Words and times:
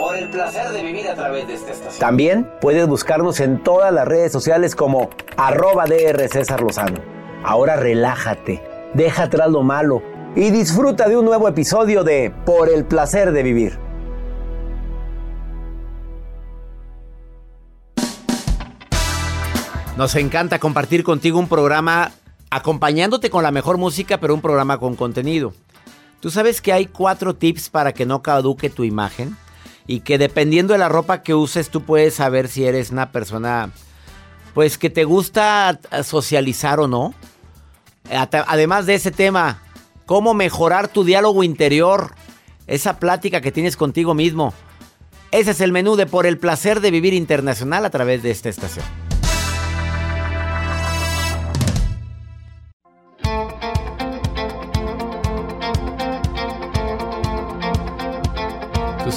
Por 0.00 0.16
el 0.16 0.30
placer 0.30 0.70
de 0.70 0.82
vivir 0.82 1.06
a 1.08 1.14
través 1.14 1.46
de 1.46 1.52
esta 1.52 1.72
estación. 1.72 2.00
También 2.00 2.50
puedes 2.62 2.88
buscarnos 2.88 3.38
en 3.38 3.62
todas 3.62 3.92
las 3.92 4.08
redes 4.08 4.32
sociales 4.32 4.74
como 4.74 5.10
arroba 5.36 5.84
DR 5.84 6.26
César 6.26 6.62
Lozano. 6.62 7.02
Ahora 7.44 7.76
relájate, 7.76 8.62
deja 8.94 9.24
atrás 9.24 9.50
lo 9.50 9.62
malo 9.62 10.02
y 10.34 10.48
disfruta 10.48 11.06
de 11.06 11.18
un 11.18 11.26
nuevo 11.26 11.48
episodio 11.48 12.02
de 12.02 12.32
Por 12.46 12.70
el 12.70 12.86
placer 12.86 13.32
de 13.32 13.42
vivir. 13.42 13.78
Nos 19.98 20.16
encanta 20.16 20.58
compartir 20.58 21.04
contigo 21.04 21.38
un 21.38 21.46
programa 21.46 22.12
acompañándote 22.48 23.28
con 23.28 23.42
la 23.42 23.50
mejor 23.50 23.76
música, 23.76 24.18
pero 24.18 24.32
un 24.32 24.40
programa 24.40 24.78
con 24.78 24.96
contenido. 24.96 25.52
¿Tú 26.20 26.30
sabes 26.30 26.62
que 26.62 26.72
hay 26.72 26.86
cuatro 26.86 27.34
tips 27.34 27.68
para 27.68 27.92
que 27.92 28.06
no 28.06 28.22
caduque 28.22 28.70
tu 28.70 28.84
imagen? 28.84 29.36
Y 29.86 30.00
que 30.00 30.18
dependiendo 30.18 30.72
de 30.72 30.78
la 30.78 30.88
ropa 30.88 31.22
que 31.22 31.34
uses, 31.34 31.70
tú 31.70 31.82
puedes 31.82 32.14
saber 32.14 32.48
si 32.48 32.64
eres 32.64 32.90
una 32.90 33.10
persona, 33.12 33.70
pues 34.54 34.78
que 34.78 34.90
te 34.90 35.04
gusta 35.04 35.80
socializar 36.04 36.80
o 36.80 36.88
no. 36.88 37.14
Además 38.46 38.86
de 38.86 38.94
ese 38.94 39.10
tema, 39.10 39.62
cómo 40.06 40.34
mejorar 40.34 40.88
tu 40.88 41.04
diálogo 41.04 41.42
interior, 41.42 42.14
esa 42.66 42.98
plática 42.98 43.40
que 43.40 43.52
tienes 43.52 43.76
contigo 43.76 44.14
mismo. 44.14 44.54
Ese 45.32 45.52
es 45.52 45.60
el 45.60 45.72
menú 45.72 45.96
de 45.96 46.06
Por 46.06 46.26
el 46.26 46.38
placer 46.38 46.80
de 46.80 46.90
vivir 46.90 47.14
internacional 47.14 47.84
a 47.84 47.90
través 47.90 48.22
de 48.22 48.30
esta 48.30 48.48
estación. 48.48 49.09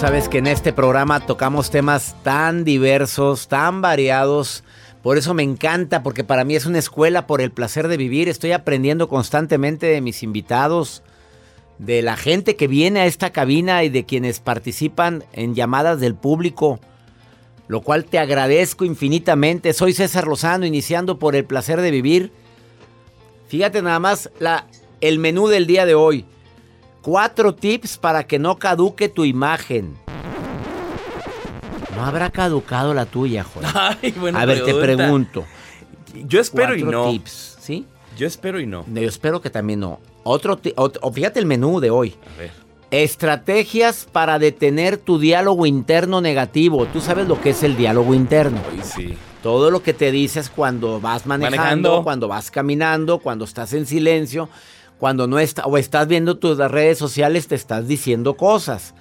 Sabes 0.03 0.27
que 0.27 0.39
en 0.39 0.47
este 0.47 0.73
programa 0.73 1.25
tocamos 1.25 1.71
temas 1.71 2.13
tan 2.23 2.65
diversos, 2.65 3.47
tan 3.47 3.81
variados. 3.81 4.65
Por 5.01 5.17
eso 5.17 5.33
me 5.33 5.43
encanta, 5.43 6.03
porque 6.03 6.25
para 6.25 6.43
mí 6.43 6.57
es 6.57 6.65
una 6.65 6.79
escuela 6.79 7.25
por 7.25 7.39
el 7.39 7.51
placer 7.51 7.87
de 7.87 7.95
vivir. 7.95 8.27
Estoy 8.27 8.51
aprendiendo 8.51 9.07
constantemente 9.07 9.85
de 9.85 10.01
mis 10.01 10.21
invitados, 10.21 11.03
de 11.77 12.01
la 12.01 12.17
gente 12.17 12.57
que 12.57 12.67
viene 12.67 12.99
a 12.99 13.05
esta 13.05 13.29
cabina 13.29 13.85
y 13.85 13.89
de 13.89 14.05
quienes 14.05 14.41
participan 14.41 15.23
en 15.31 15.55
llamadas 15.55 16.01
del 16.01 16.15
público, 16.15 16.81
lo 17.69 17.79
cual 17.79 18.03
te 18.03 18.19
agradezco 18.19 18.83
infinitamente. 18.83 19.71
Soy 19.71 19.93
César 19.93 20.27
Lozano, 20.27 20.65
iniciando 20.65 21.17
por 21.17 21.33
el 21.33 21.45
placer 21.45 21.79
de 21.79 21.91
vivir. 21.91 22.33
Fíjate 23.47 23.81
nada 23.81 23.99
más 23.99 24.29
el 24.99 25.19
menú 25.19 25.47
del 25.47 25.65
día 25.65 25.85
de 25.85 25.95
hoy. 25.95 26.25
Cuatro 27.03 27.53
tips 27.53 27.97
para 27.97 28.23
que 28.25 28.39
no 28.39 28.57
caduque 28.57 29.09
tu 29.09 29.25
imagen. 29.25 29.95
No 31.95 32.05
habrá 32.05 32.31
caducado 32.31 32.93
la 32.93 33.05
tuya, 33.05 33.43
Juan. 33.43 33.65
Ay, 34.01 34.11
buena 34.13 34.41
A 34.41 34.45
ver, 34.45 34.63
te 34.63 34.73
pregunto. 34.73 35.43
Yo 36.25 36.39
espero 36.39 36.75
y 36.75 36.81
Cuatro 36.81 37.03
no. 37.05 37.11
tips, 37.11 37.57
¿sí? 37.59 37.85
Yo 38.17 38.25
espero 38.25 38.59
y 38.59 38.65
no. 38.65 38.85
Yo 38.91 39.01
espero 39.07 39.41
que 39.41 39.49
también 39.49 39.81
no. 39.81 39.99
Otro, 40.23 40.57
ti- 40.57 40.73
ot- 40.77 40.97
o 41.01 41.11
fíjate 41.11 41.39
el 41.39 41.45
menú 41.45 41.79
de 41.81 41.89
hoy. 41.89 42.15
A 42.35 42.39
ver. 42.39 42.51
Estrategias 42.91 44.07
para 44.09 44.39
detener 44.39 44.97
tu 44.97 45.19
diálogo 45.19 45.65
interno 45.65 46.21
negativo. 46.21 46.85
Tú 46.85 47.01
sabes 47.01 47.27
lo 47.27 47.41
que 47.41 47.49
es 47.49 47.63
el 47.63 47.75
diálogo 47.75 48.13
interno. 48.13 48.59
Ay, 48.71 48.81
sí. 48.83 49.17
Todo 49.41 49.71
lo 49.71 49.83
que 49.83 49.93
te 49.93 50.09
dices 50.11 50.49
cuando 50.49 51.01
vas 51.01 51.25
manejando, 51.25 51.57
Manejando. 51.57 52.03
cuando 52.03 52.27
vas 52.29 52.49
caminando, 52.49 53.19
cuando 53.19 53.43
estás 53.43 53.73
en 53.73 53.85
silencio, 53.85 54.47
cuando 55.03 55.27
no 55.27 55.37
está, 55.37 55.65
o 55.65 55.77
estás 55.77 56.07
viendo 56.07 56.37
tus 56.37 56.57
redes 56.57 56.97
sociales, 56.97 57.49
te 57.49 57.55
estás 57.55 57.89
diciendo 57.89 58.35
cosas. 58.37 58.93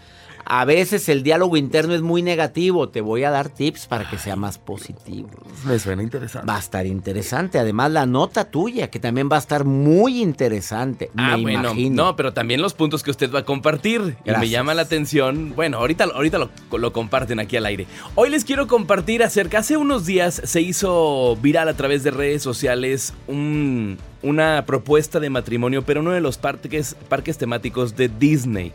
A 0.44 0.64
veces 0.64 1.08
el 1.08 1.22
diálogo 1.22 1.56
interno 1.56 1.94
es 1.94 2.02
muy 2.02 2.22
negativo. 2.22 2.88
Te 2.88 3.00
voy 3.00 3.22
a 3.22 3.30
dar 3.30 3.48
tips 3.50 3.86
para 3.86 4.10
que 4.10 4.18
sea 4.18 4.34
más 4.34 4.58
positivo. 4.58 5.28
Me 5.64 5.78
suena 5.78 6.02
interesante. 6.02 6.48
Va 6.48 6.56
a 6.56 6.58
estar 6.58 6.84
interesante. 6.86 7.60
Además, 7.60 7.92
la 7.92 8.06
nota 8.06 8.46
tuya, 8.50 8.90
que 8.90 8.98
también 8.98 9.28
va 9.30 9.36
a 9.36 9.38
estar 9.38 9.64
muy 9.64 10.20
interesante. 10.20 11.08
Ah, 11.16 11.36
me 11.36 11.42
bueno. 11.42 11.60
imagino. 11.70 12.06
No, 12.06 12.16
pero 12.16 12.32
también 12.32 12.60
los 12.62 12.74
puntos 12.74 13.04
que 13.04 13.12
usted 13.12 13.32
va 13.32 13.38
a 13.38 13.44
compartir. 13.44 14.16
Y 14.24 14.32
me 14.32 14.48
llama 14.48 14.74
la 14.74 14.82
atención. 14.82 15.52
Bueno, 15.54 15.76
ahorita, 15.78 16.06
ahorita 16.12 16.38
lo, 16.38 16.50
lo 16.76 16.92
comparten 16.92 17.38
aquí 17.38 17.56
al 17.56 17.66
aire. 17.66 17.86
Hoy 18.16 18.28
les 18.28 18.44
quiero 18.44 18.66
compartir 18.66 19.22
acerca. 19.22 19.60
Hace 19.60 19.76
unos 19.76 20.04
días 20.04 20.42
se 20.44 20.60
hizo 20.62 21.36
viral 21.40 21.68
a 21.68 21.74
través 21.74 22.02
de 22.02 22.10
redes 22.10 22.42
sociales 22.42 23.14
un- 23.28 23.98
una 24.22 24.64
propuesta 24.66 25.20
de 25.20 25.30
matrimonio, 25.30 25.82
pero 25.82 26.00
uno 26.00 26.12
de 26.12 26.20
los 26.20 26.38
parques, 26.38 26.96
parques 27.08 27.38
temáticos 27.38 27.96
de 27.96 28.08
Disney. 28.08 28.72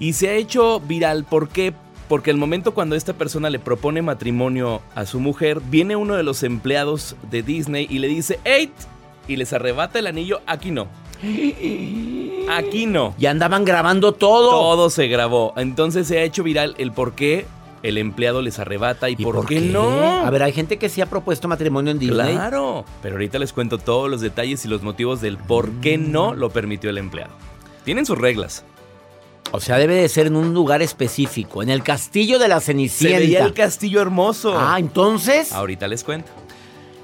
Y 0.00 0.12
se 0.14 0.28
ha 0.28 0.34
hecho 0.34 0.80
viral. 0.80 1.24
¿Por 1.24 1.48
qué? 1.48 1.72
Porque 2.08 2.30
el 2.30 2.36
momento 2.36 2.74
cuando 2.74 2.94
esta 2.94 3.14
persona 3.14 3.48
le 3.48 3.58
propone 3.58 4.02
matrimonio 4.02 4.82
a 4.94 5.06
su 5.06 5.18
mujer, 5.20 5.60
viene 5.70 5.96
uno 5.96 6.14
de 6.14 6.22
los 6.22 6.42
empleados 6.42 7.16
de 7.30 7.42
Disney 7.42 7.86
y 7.88 7.98
le 7.98 8.08
dice, 8.08 8.38
¡Ey! 8.44 8.70
Y 9.28 9.36
les 9.36 9.52
arrebata 9.52 9.98
el 9.98 10.06
anillo. 10.06 10.40
Aquí 10.46 10.70
no. 10.70 10.88
Aquí 12.50 12.86
no. 12.86 13.14
Ya 13.18 13.30
andaban 13.30 13.64
grabando 13.64 14.12
todo. 14.12 14.50
Todo 14.50 14.90
se 14.90 15.06
grabó. 15.06 15.54
Entonces 15.56 16.08
se 16.08 16.18
ha 16.18 16.22
hecho 16.22 16.42
viral 16.42 16.74
el 16.78 16.92
por 16.92 17.14
qué 17.14 17.46
el 17.82 17.98
empleado 17.98 18.42
les 18.42 18.58
arrebata 18.58 19.10
y, 19.10 19.14
¿Y 19.18 19.24
por, 19.24 19.46
qué, 19.46 19.60
no. 19.60 20.24
A 20.24 20.30
ver, 20.30 20.42
hay 20.42 20.52
gente 20.52 20.78
que 20.78 20.88
sí 20.88 21.00
ha 21.00 21.06
propuesto 21.06 21.48
matrimonio 21.48 21.90
en 21.90 21.98
Disney. 21.98 22.34
Claro. 22.34 22.84
Pero 23.02 23.14
ahorita 23.16 23.38
les 23.38 23.52
cuento 23.52 23.78
todos 23.78 24.10
los 24.10 24.20
detalles 24.20 24.64
y 24.64 24.68
los 24.68 24.82
motivos 24.82 25.20
del 25.20 25.36
por 25.36 25.70
qué 25.80 25.98
no 25.98 26.34
lo 26.34 26.50
permitió 26.50 26.90
el 26.90 26.98
empleado. 26.98 27.32
Tienen 27.84 28.06
sus 28.06 28.18
reglas. 28.18 28.64
O 29.50 29.60
sea, 29.60 29.76
debe 29.76 29.96
de 29.96 30.08
ser 30.08 30.28
en 30.28 30.36
un 30.36 30.54
lugar 30.54 30.80
específico, 30.80 31.62
en 31.62 31.68
el 31.68 31.82
castillo 31.82 32.38
de 32.38 32.48
la 32.48 32.60
Se 32.60 32.66
Cenicienta. 32.66 33.18
veía 33.18 33.44
el 33.44 33.52
castillo 33.52 34.00
hermoso. 34.00 34.54
Ah, 34.56 34.76
entonces. 34.78 35.52
Ahorita 35.52 35.88
les 35.88 36.04
cuento. 36.04 36.30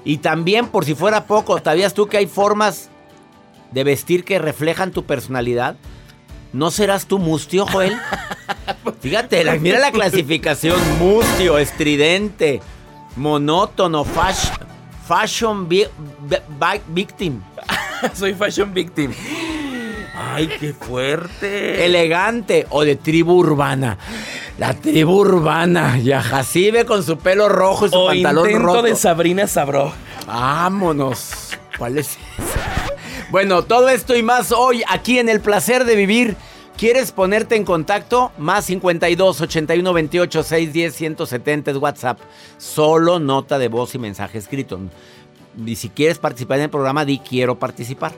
Y 0.05 0.17
también, 0.17 0.67
por 0.67 0.85
si 0.85 0.95
fuera 0.95 1.25
poco, 1.25 1.59
¿sabías 1.59 1.93
tú 1.93 2.07
que 2.07 2.17
hay 2.17 2.25
formas 2.25 2.89
de 3.71 3.83
vestir 3.83 4.23
que 4.23 4.39
reflejan 4.39 4.91
tu 4.91 5.03
personalidad? 5.03 5.75
¿No 6.53 6.71
serás 6.71 7.05
tú 7.05 7.19
mustio, 7.19 7.65
Joel? 7.67 7.95
Fíjate, 9.01 9.43
la- 9.43 9.55
mira 9.55 9.79
la 9.79 9.91
clasificación. 9.91 10.77
Mustio, 10.97 11.57
estridente, 11.57 12.61
monótono, 13.15 14.03
fash- 14.03 14.51
fashion 15.07 15.67
vi- 15.69 15.85
vi- 16.21 16.37
vi- 16.59 16.81
victim, 16.87 17.41
Soy 18.15 18.33
fashion 18.33 18.73
victim. 18.73 19.11
Ay, 20.33 20.47
qué 20.59 20.73
fuerte. 20.73 21.85
elegante 21.85 22.65
o 22.71 22.83
de 22.83 22.95
tribu 22.97 23.33
urbana. 23.39 23.97
La 24.57 24.73
tribu 24.73 25.19
urbana. 25.21 25.97
Ya 25.99 26.21
Jacibe 26.21 26.85
con 26.85 27.03
su 27.03 27.17
pelo 27.17 27.47
rojo 27.47 27.85
y 27.85 27.89
su 27.89 27.95
o 27.95 28.07
pantalón 28.07 28.45
intento 28.49 28.65
roto. 28.65 28.81
de 28.83 28.95
Sabrina 28.95 29.47
Sabró. 29.47 29.93
Vámonos. 30.27 31.51
¿Cuál 31.77 31.99
es? 31.99 32.17
Bueno, 33.31 33.61
todo 33.61 33.89
esto 33.89 34.15
y 34.15 34.23
más 34.23 34.51
hoy 34.51 34.81
aquí 34.87 35.19
en 35.19 35.29
El 35.29 35.39
Placer 35.39 35.85
de 35.85 35.95
Vivir. 35.95 36.35
¿Quieres 36.75 37.11
ponerte 37.11 37.55
en 37.55 37.63
contacto? 37.63 38.31
Más 38.39 38.65
52 38.65 39.41
81 39.41 39.93
28 39.93 40.43
610 40.43 40.95
170 40.95 41.71
es 41.71 41.77
WhatsApp. 41.77 42.19
Solo 42.57 43.19
nota 43.19 43.59
de 43.59 43.67
voz 43.67 43.93
y 43.93 43.99
mensaje 43.99 44.39
escrito. 44.39 44.79
Y 45.63 45.75
si 45.75 45.89
quieres 45.89 46.17
participar 46.17 46.57
en 46.57 46.63
el 46.63 46.69
programa, 46.71 47.05
di 47.05 47.19
quiero 47.19 47.59
participar. 47.59 48.13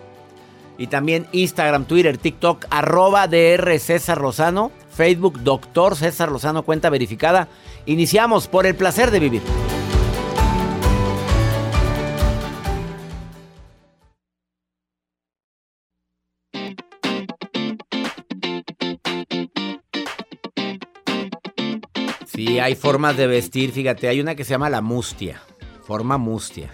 Y 0.78 0.88
también 0.88 1.28
Instagram, 1.34 1.86
Twitter, 1.86 2.18
TikTok, 2.18 2.68
arroba 2.70 3.28
DR 3.28 3.78
César 3.80 4.22
Lozano, 4.22 4.72
Facebook 4.96 5.42
Doctor 5.42 5.98
César 5.98 6.32
Lozano, 6.32 6.64
cuenta 6.64 6.90
verificada. 6.90 7.50
Iniciamos 7.86 8.48
por 8.48 8.66
el 8.66 8.76
placer 8.76 9.12
de 9.12 9.20
vivir. 9.20 9.42
Sí, 22.52 22.60
hay 22.60 22.76
formas 22.76 23.18
de 23.18 23.28
vestir, 23.28 23.72
fíjate, 23.72 24.08
hay 24.08 24.20
una 24.20 24.36
que 24.36 24.44
se 24.44 24.52
llama 24.52 24.70
la 24.70 24.82
mustia, 24.82 25.42
forma 25.86 26.18
mustia. 26.18 26.70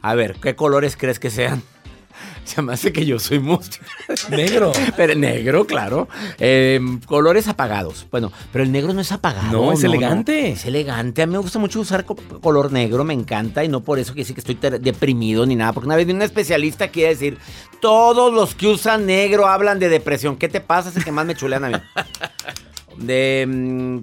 A 0.00 0.14
ver, 0.14 0.36
¿qué 0.42 0.56
colores 0.56 0.96
crees 0.96 1.18
que 1.20 1.30
sean? 1.30 1.62
Se 2.44 2.60
me 2.60 2.72
hace 2.72 2.92
que 2.92 3.06
yo 3.06 3.20
soy 3.20 3.38
mustia. 3.38 3.80
Negro. 4.30 4.72
Pero 4.96 5.14
negro, 5.14 5.64
claro. 5.64 6.08
Eh, 6.40 6.80
colores 7.06 7.46
apagados. 7.46 8.06
Bueno, 8.10 8.32
pero 8.52 8.64
el 8.64 8.72
negro 8.72 8.92
no 8.92 9.00
es 9.00 9.12
apagado. 9.12 9.52
No, 9.52 9.72
es 9.72 9.84
elegante. 9.84 10.50
Es 10.50 10.66
elegante. 10.66 11.22
A 11.22 11.26
mí 11.26 11.32
me 11.32 11.38
gusta 11.38 11.60
mucho 11.60 11.78
usar 11.78 12.04
co- 12.04 12.16
color 12.40 12.72
negro, 12.72 13.04
me 13.04 13.14
encanta. 13.14 13.62
Y 13.62 13.68
no 13.68 13.82
por 13.82 14.00
eso 14.00 14.12
quiere 14.12 14.24
decir 14.28 14.34
que 14.44 14.52
estoy 14.52 14.78
deprimido 14.80 15.46
ni 15.46 15.54
nada. 15.54 15.72
Porque 15.72 15.86
una 15.86 15.94
vez 15.96 16.04
vi 16.06 16.12
un 16.12 16.22
especialista 16.22 16.88
que 16.88 17.00
iba 17.00 17.08
a 17.10 17.12
decir: 17.12 17.38
Todos 17.80 18.34
los 18.34 18.56
que 18.56 18.66
usan 18.66 19.06
negro 19.06 19.46
hablan 19.46 19.78
de 19.78 19.88
depresión. 19.88 20.36
¿Qué 20.36 20.48
te 20.48 20.60
pasa? 20.60 20.88
Es 20.90 20.96
el 20.96 21.04
que 21.04 21.12
más 21.12 21.24
me 21.24 21.36
chulean 21.36 21.64
a 21.64 21.68
mí. 21.68 21.76
De 22.96 23.46
mm, 23.48 23.98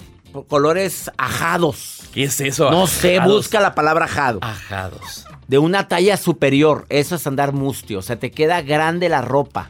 colores 0.48 1.12
ajados. 1.18 2.02
¿Qué 2.14 2.24
es 2.24 2.40
eso? 2.42 2.72
No 2.72 2.88
sé, 2.88 3.18
Ajados. 3.18 3.36
busca 3.36 3.60
la 3.60 3.76
palabra 3.76 4.06
ajado. 4.06 4.40
Ajados. 4.42 5.26
De 5.48 5.58
una 5.58 5.88
talla 5.88 6.18
superior. 6.18 6.86
Eso 6.90 7.16
es 7.16 7.26
andar 7.28 7.54
mustio. 7.54 8.00
O 8.00 8.02
sea, 8.02 8.20
te 8.20 8.32
queda 8.32 8.62
grande 8.62 9.10
la 9.10 9.22
ropa. 9.22 9.70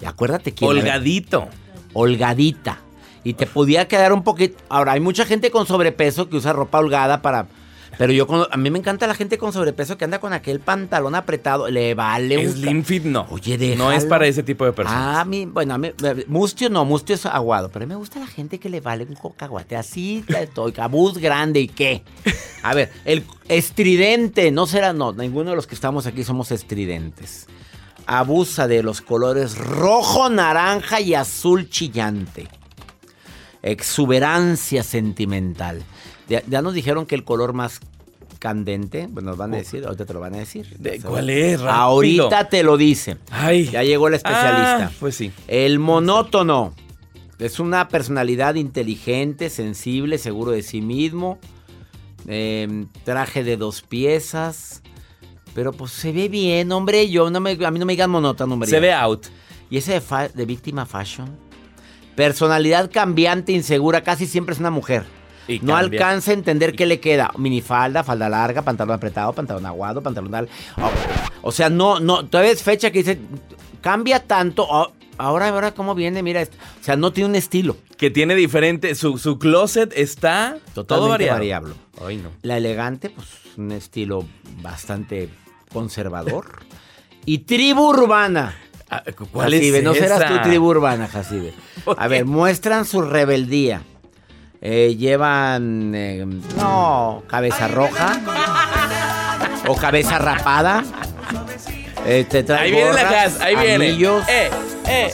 Y 0.00 0.06
acuérdate 0.06 0.52
que. 0.52 0.64
Holgadito. 0.64 1.48
Holgadita. 1.92 2.78
Y 3.24 3.34
te 3.34 3.46
podía 3.46 3.86
quedar 3.88 4.12
un 4.12 4.22
poquito. 4.24 4.56
Ahora, 4.68 4.92
hay 4.92 5.00
mucha 5.00 5.26
gente 5.26 5.50
con 5.50 5.66
sobrepeso 5.66 6.28
que 6.28 6.36
usa 6.36 6.52
ropa 6.52 6.78
holgada 6.78 7.22
para. 7.22 7.46
Pero 8.00 8.14
yo, 8.14 8.26
con- 8.26 8.46
a 8.50 8.56
mí 8.56 8.70
me 8.70 8.78
encanta 8.78 9.06
la 9.06 9.14
gente 9.14 9.36
con 9.36 9.52
sobrepeso 9.52 9.98
que 9.98 10.06
anda 10.06 10.20
con 10.20 10.32
aquel 10.32 10.58
pantalón 10.58 11.14
apretado. 11.14 11.68
Le 11.68 11.92
vale 11.92 12.38
un. 12.38 12.50
Slim 12.50 12.82
fit 12.82 13.04
no. 13.04 13.26
Oye, 13.28 13.58
No 13.76 13.92
es 13.92 13.96
déjalo. 13.98 14.08
para 14.08 14.26
ese 14.26 14.42
tipo 14.42 14.64
de 14.64 14.72
personas. 14.72 15.16
Ah, 15.18 15.20
a 15.20 15.24
mí, 15.26 15.44
bueno, 15.44 15.74
a 15.74 15.78
mí, 15.78 15.90
mustio 16.26 16.70
no, 16.70 16.86
mustio 16.86 17.14
es 17.14 17.26
aguado, 17.26 17.68
pero 17.68 17.82
a 17.84 17.86
mí 17.86 17.90
me 17.92 17.96
gusta 17.98 18.18
la 18.18 18.26
gente 18.26 18.58
que 18.58 18.70
le 18.70 18.80
vale 18.80 19.04
un 19.04 19.16
cocahuate, 19.16 19.76
así, 19.76 20.24
estoy, 20.28 20.72
cabuz 20.72 21.18
grande 21.18 21.60
y 21.60 21.68
qué. 21.68 22.02
A 22.62 22.72
ver, 22.72 22.90
el 23.04 23.22
estridente, 23.48 24.50
no 24.50 24.66
será, 24.66 24.94
no, 24.94 25.12
ninguno 25.12 25.50
de 25.50 25.56
los 25.56 25.66
que 25.66 25.74
estamos 25.74 26.06
aquí 26.06 26.24
somos 26.24 26.52
estridentes. 26.52 27.48
Abusa 28.06 28.66
de 28.66 28.82
los 28.82 29.02
colores 29.02 29.58
rojo, 29.58 30.30
naranja 30.30 31.02
y 31.02 31.12
azul 31.12 31.68
chillante. 31.68 32.48
Exuberancia 33.62 34.82
sentimental. 34.82 35.82
Ya, 36.28 36.42
ya 36.48 36.62
nos 36.62 36.74
dijeron 36.74 37.06
que 37.06 37.14
el 37.14 37.24
color 37.24 37.52
más 37.52 37.80
candente, 38.40 39.08
pues 39.12 39.24
nos 39.24 39.36
van 39.36 39.54
a 39.54 39.58
decir, 39.58 39.84
ahorita 39.84 40.04
te 40.06 40.12
lo 40.12 40.18
van 40.18 40.34
a 40.34 40.38
decir. 40.38 40.66
¿De 40.78 40.98
cuál 41.00 41.30
es? 41.30 41.60
Rápido. 41.60 41.70
Ahorita 41.80 42.48
te 42.48 42.64
lo 42.64 42.76
dicen. 42.76 43.18
Ay. 43.30 43.66
Ya 43.70 43.84
llegó 43.84 44.08
el 44.08 44.14
especialista. 44.14 44.86
Ah, 44.86 44.92
pues 44.98 45.14
sí. 45.14 45.30
El 45.46 45.78
monótono. 45.78 46.74
Es 47.38 47.60
una 47.60 47.88
personalidad 47.88 48.56
inteligente, 48.56 49.48
sensible, 49.50 50.18
seguro 50.18 50.50
de 50.50 50.62
sí 50.62 50.80
mismo. 50.82 51.38
Eh, 52.26 52.86
traje 53.04 53.44
de 53.44 53.56
dos 53.56 53.82
piezas. 53.82 54.82
Pero 55.54 55.72
pues 55.72 55.92
se 55.92 56.12
ve 56.12 56.28
bien, 56.28 56.70
hombre. 56.72 57.08
Yo 57.10 57.30
no 57.30 57.40
me, 57.40 57.52
a 57.64 57.70
mí 57.70 57.78
no 57.78 57.86
me 57.86 57.92
digan 57.92 58.10
monótono, 58.10 58.54
hombre. 58.54 58.68
Se 58.70 58.80
ve 58.80 58.92
out. 58.92 59.26
Y 59.70 59.76
ese 59.78 59.92
de, 59.92 60.00
fa- 60.00 60.28
de 60.28 60.44
víctima 60.46 60.84
fashion. 60.86 61.28
Personalidad 62.16 62.90
cambiante, 62.90 63.52
insegura, 63.52 64.02
casi 64.02 64.26
siempre 64.26 64.52
es 64.54 64.60
una 64.60 64.70
mujer. 64.70 65.04
Y 65.54 65.58
no 65.60 65.74
cambia. 65.74 65.98
alcanza 66.00 66.30
a 66.30 66.34
entender 66.34 66.74
qué 66.74 66.86
le 66.86 67.00
queda. 67.00 67.30
Minifalda, 67.36 68.04
falda 68.04 68.28
larga, 68.28 68.62
pantalón 68.62 68.94
apretado, 68.94 69.32
pantalón 69.32 69.66
aguado, 69.66 70.02
pantalón 70.02 70.34
al... 70.34 70.48
O, 70.76 71.48
o 71.48 71.52
sea, 71.52 71.68
no, 71.70 72.00
no, 72.00 72.26
todavía 72.26 72.52
es 72.52 72.62
fecha 72.62 72.90
que 72.90 72.98
dice, 73.00 73.18
cambia 73.80 74.20
tanto. 74.26 74.66
oh, 74.68 74.92
ahora, 75.18 75.48
ahora, 75.48 75.72
¿cómo 75.72 75.94
viene? 75.94 76.22
Mira, 76.22 76.40
esto. 76.42 76.56
o 76.80 76.84
sea, 76.84 76.96
no 76.96 77.12
tiene 77.12 77.30
un 77.30 77.36
estilo. 77.36 77.76
Que 77.96 78.10
tiene 78.10 78.34
diferente. 78.34 78.94
Su, 78.94 79.18
su 79.18 79.38
closet 79.38 79.92
está 79.96 80.56
todo 80.74 80.84
Totalmente 80.86 81.28
variado. 81.30 81.38
variable. 81.38 81.74
Ay, 82.06 82.16
no. 82.18 82.30
La 82.42 82.56
elegante, 82.56 83.10
pues, 83.10 83.26
un 83.56 83.72
estilo 83.72 84.24
bastante 84.62 85.28
conservador. 85.72 86.60
y 87.26 87.38
tribu 87.38 87.88
urbana. 87.88 88.56
Ah, 88.92 89.04
¿Cuál 89.30 89.54
es 89.54 89.60
Jacibe, 89.60 89.82
no 89.82 89.94
serás 89.94 90.20
esa? 90.22 90.28
tu 90.42 90.48
tribu 90.48 90.66
urbana, 90.68 91.06
Jacibe. 91.06 91.52
¿Por 91.84 92.00
A 92.02 92.08
ver, 92.08 92.24
muestran 92.24 92.84
su 92.84 93.02
rebeldía. 93.02 93.82
Eh, 94.62 94.96
llevan, 94.98 95.92
eh, 95.94 96.26
no, 96.58 97.22
cabeza 97.26 97.66
roja 97.68 98.20
o 99.66 99.74
cabeza 99.74 100.18
rapada. 100.18 100.84
Eh, 102.06 102.26
te 102.28 102.42
traen 102.42 102.64
Ahí 102.64 102.70
viene 102.72 102.92
la 102.92 103.02
casa, 103.08 103.44
ahí 103.44 103.56
viene. 103.56 103.86
anillos. 103.86 104.22
Eh, 104.28 104.50
eh. 104.86 105.10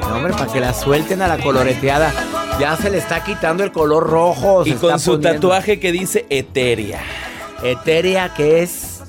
No, 0.00 0.16
hombre, 0.16 0.32
para 0.32 0.52
que 0.52 0.60
la 0.60 0.72
suelten 0.74 1.22
a 1.22 1.28
la 1.28 1.38
coloreteada. 1.38 2.12
Ya 2.58 2.76
se 2.76 2.90
le 2.90 2.98
está 2.98 3.22
quitando 3.24 3.62
el 3.64 3.70
color 3.72 4.06
rojo. 4.08 4.62
Y 4.66 4.72
con 4.72 4.98
su 4.98 5.12
poniendo 5.12 5.48
tatuaje 5.48 5.78
que 5.80 5.92
dice 5.92 6.26
Eteria. 6.28 7.00
Etérea, 7.62 8.34
que 8.34 8.62
es. 8.62 9.00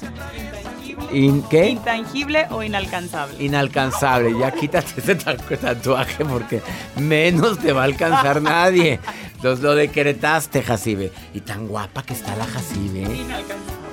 In- 1.12 1.44
¿Qué? 1.50 1.68
Intangible 1.70 2.48
o 2.52 2.64
inalcanzable. 2.64 3.44
Inalcanzable. 3.44 4.38
Ya 4.40 4.52
quítate 4.52 4.94
ese 4.98 5.16
ta- 5.16 5.36
tatuaje 5.36 6.24
porque 6.24 6.62
menos 6.96 7.60
te 7.60 7.74
va 7.74 7.82
a 7.82 7.86
alcanzar 7.86 8.42
nadie. 8.42 9.00
Los, 9.44 9.60
lo 9.62 9.76
decretaste, 9.76 10.62
Jacibe. 10.62 11.12
Y 11.34 11.42
tan 11.42 11.68
guapa 11.68 12.04
que 12.04 12.14
está 12.14 12.36
la 12.36 12.46
Jacibe. 12.46 13.02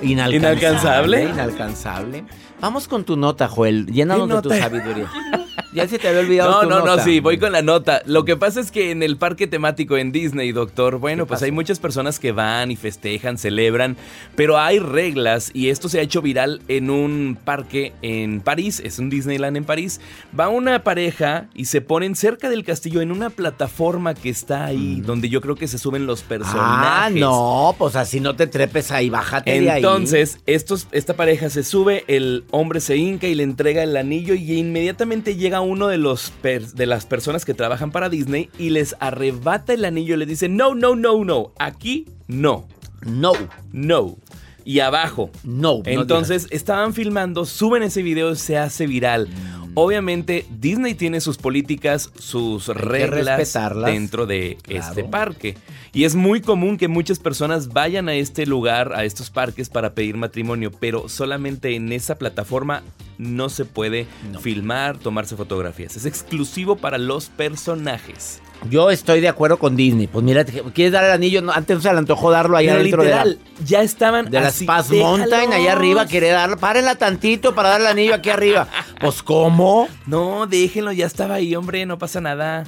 Inalcanzable. 0.01 0.37
¿Inalcanzable? 0.37 1.23
Inalcanzable. 1.23 2.23
Vamos 2.61 2.87
con 2.87 3.03
tu 3.03 3.17
nota, 3.17 3.47
Joel. 3.47 3.87
Llénanos 3.87 4.27
¿Qué 4.27 4.35
de 4.35 4.41
tu 4.41 4.49
sabiduría. 4.49 5.11
Ya 5.71 5.87
se 5.87 5.99
te 5.99 6.07
había 6.07 6.21
olvidado 6.21 6.51
No, 6.51 6.59
tu 6.61 6.69
no, 6.69 6.79
nota. 6.79 6.95
no, 6.95 7.03
sí, 7.03 7.19
voy 7.19 7.37
con 7.37 7.51
la 7.51 7.61
nota. 7.61 8.01
Lo 8.05 8.25
que 8.25 8.35
pasa 8.35 8.59
es 8.59 8.71
que 8.71 8.91
en 8.91 9.03
el 9.03 9.17
parque 9.17 9.45
temático 9.45 9.97
en 9.97 10.11
Disney, 10.11 10.51
doctor, 10.51 10.97
bueno, 10.97 11.25
¿Qué 11.25 11.29
pues 11.29 11.43
hay 11.43 11.51
muchas 11.51 11.79
personas 11.79 12.19
que 12.19 12.31
van 12.31 12.71
y 12.71 12.75
festejan, 12.75 13.37
celebran, 13.37 13.95
pero 14.35 14.57
hay 14.57 14.79
reglas 14.79 15.51
y 15.53 15.69
esto 15.69 15.87
se 15.87 15.99
ha 15.99 16.01
hecho 16.01 16.21
viral 16.23 16.61
en 16.67 16.89
un 16.89 17.37
parque 17.43 17.93
en 18.01 18.41
París, 18.41 18.81
es 18.83 18.97
un 18.97 19.09
Disneyland 19.09 19.57
en 19.57 19.63
París. 19.63 20.01
Va 20.37 20.49
una 20.49 20.83
pareja 20.83 21.47
y 21.53 21.65
se 21.65 21.81
ponen 21.81 22.15
cerca 22.15 22.49
del 22.49 22.63
castillo 22.63 23.01
en 23.01 23.11
una 23.11 23.29
plataforma 23.29 24.15
que 24.15 24.29
está 24.29 24.65
ahí, 24.65 25.01
donde 25.01 25.29
yo 25.29 25.39
creo 25.41 25.55
que 25.55 25.67
se 25.67 25.77
suben 25.77 26.07
los 26.07 26.23
personajes. 26.23 26.59
Ah, 26.63 27.09
no, 27.11 27.75
pues 27.77 27.95
así 27.95 28.19
no 28.19 28.35
te 28.35 28.47
trepes 28.47 28.91
ahí, 28.91 29.09
bájate 29.09 29.59
de 29.61 29.69
ahí. 29.69 29.77
Entonces, 29.77 30.39
estos, 30.47 30.87
esta 30.91 31.13
pareja 31.13 31.49
se 31.49 31.63
sube, 31.63 32.05
el 32.07 32.43
hombre 32.51 32.79
se 32.79 32.97
hinca 32.97 33.27
y 33.27 33.35
le 33.35 33.43
entrega 33.43 33.83
el 33.83 33.95
anillo 33.95 34.33
y 34.33 34.53
inmediatamente 34.57 35.35
llega 35.35 35.58
uno 35.61 35.87
de, 35.87 35.97
los 35.97 36.31
de 36.41 36.85
las 36.85 37.05
personas 37.05 37.45
que 37.45 37.53
trabajan 37.53 37.91
para 37.91 38.09
Disney 38.09 38.49
y 38.57 38.69
les 38.69 38.95
arrebata 38.99 39.73
el 39.73 39.85
anillo 39.85 40.15
y 40.15 40.17
les 40.17 40.27
dice, 40.27 40.49
no, 40.49 40.75
no, 40.75 40.95
no, 40.95 41.23
no, 41.23 41.51
aquí 41.59 42.07
no, 42.27 42.67
No, 43.05 43.33
no. 43.71 44.17
Y 44.65 44.81
abajo. 44.81 45.31
no. 45.43 45.77
no 45.77 45.81
Entonces 45.85 46.47
estaban 46.51 46.93
filmando, 46.93 47.45
suben 47.45 47.81
ese 47.81 48.03
video, 48.03 48.35
se 48.35 48.57
hace 48.57 48.85
viral. 48.85 49.27
Obviamente 49.75 50.45
Disney 50.49 50.95
tiene 50.95 51.21
sus 51.21 51.37
políticas, 51.37 52.11
sus 52.17 52.67
reglas 52.67 53.53
dentro 53.85 54.25
de 54.25 54.57
Claro. 54.61 54.85
este 54.89 55.03
parque. 55.03 55.57
Y 55.93 56.03
es 56.03 56.15
muy 56.15 56.41
común 56.41 56.77
que 56.77 56.87
muchas 56.87 57.19
personas 57.19 57.69
vayan 57.69 58.09
a 58.09 58.15
este 58.15 58.45
lugar, 58.45 58.93
a 58.93 59.05
estos 59.05 59.29
parques 59.29 59.69
para 59.69 59.93
pedir 59.93 60.17
matrimonio, 60.17 60.71
pero 60.71 61.09
solamente 61.09 61.75
en 61.75 61.91
esa 61.91 62.17
plataforma 62.17 62.83
no 63.17 63.49
se 63.49 63.65
puede 63.65 64.07
filmar, 64.41 64.97
tomarse 64.97 65.35
fotografías. 65.35 65.95
Es 65.97 66.05
exclusivo 66.05 66.75
para 66.77 66.97
los 66.97 67.29
personajes. 67.29 68.41
Yo 68.69 68.91
estoy 68.91 69.21
de 69.21 69.29
acuerdo 69.29 69.57
con 69.57 69.75
Disney. 69.75 70.07
Pues 70.07 70.23
mira, 70.23 70.43
¿quieres 70.43 70.91
dar 70.91 71.05
el 71.05 71.11
anillo? 71.11 71.41
No, 71.41 71.51
antes 71.51 71.77
no 71.77 71.81
se 71.81 71.91
le 71.91 71.97
antojó 71.97 72.29
darlo 72.29 72.57
allá 72.57 72.71
Pero 72.71 72.83
dentro 72.83 73.03
de 73.03 73.09
la, 73.11 73.25
literal, 73.25 73.47
ya 73.65 73.81
estaban 73.81 74.29
de 74.29 74.41
la 74.41 74.47
así, 74.47 74.65
Spaz 74.65 74.89
"Déjalos". 74.89 75.19
Mountain, 75.19 75.53
allá 75.53 75.71
arriba. 75.71 76.05
Quiere 76.05 76.29
darlo. 76.29 76.57
Párenla 76.57 76.95
tantito 76.95 77.55
para 77.55 77.69
darle 77.69 77.85
el 77.85 77.91
anillo 77.91 78.15
aquí 78.15 78.29
arriba. 78.29 78.67
Pues, 78.99 79.23
¿cómo? 79.23 79.87
No, 80.05 80.45
déjenlo, 80.45 80.91
ya 80.91 81.05
estaba 81.05 81.35
ahí, 81.35 81.55
hombre, 81.55 81.85
no 81.85 81.97
pasa 81.97 82.19
nada. 82.19 82.65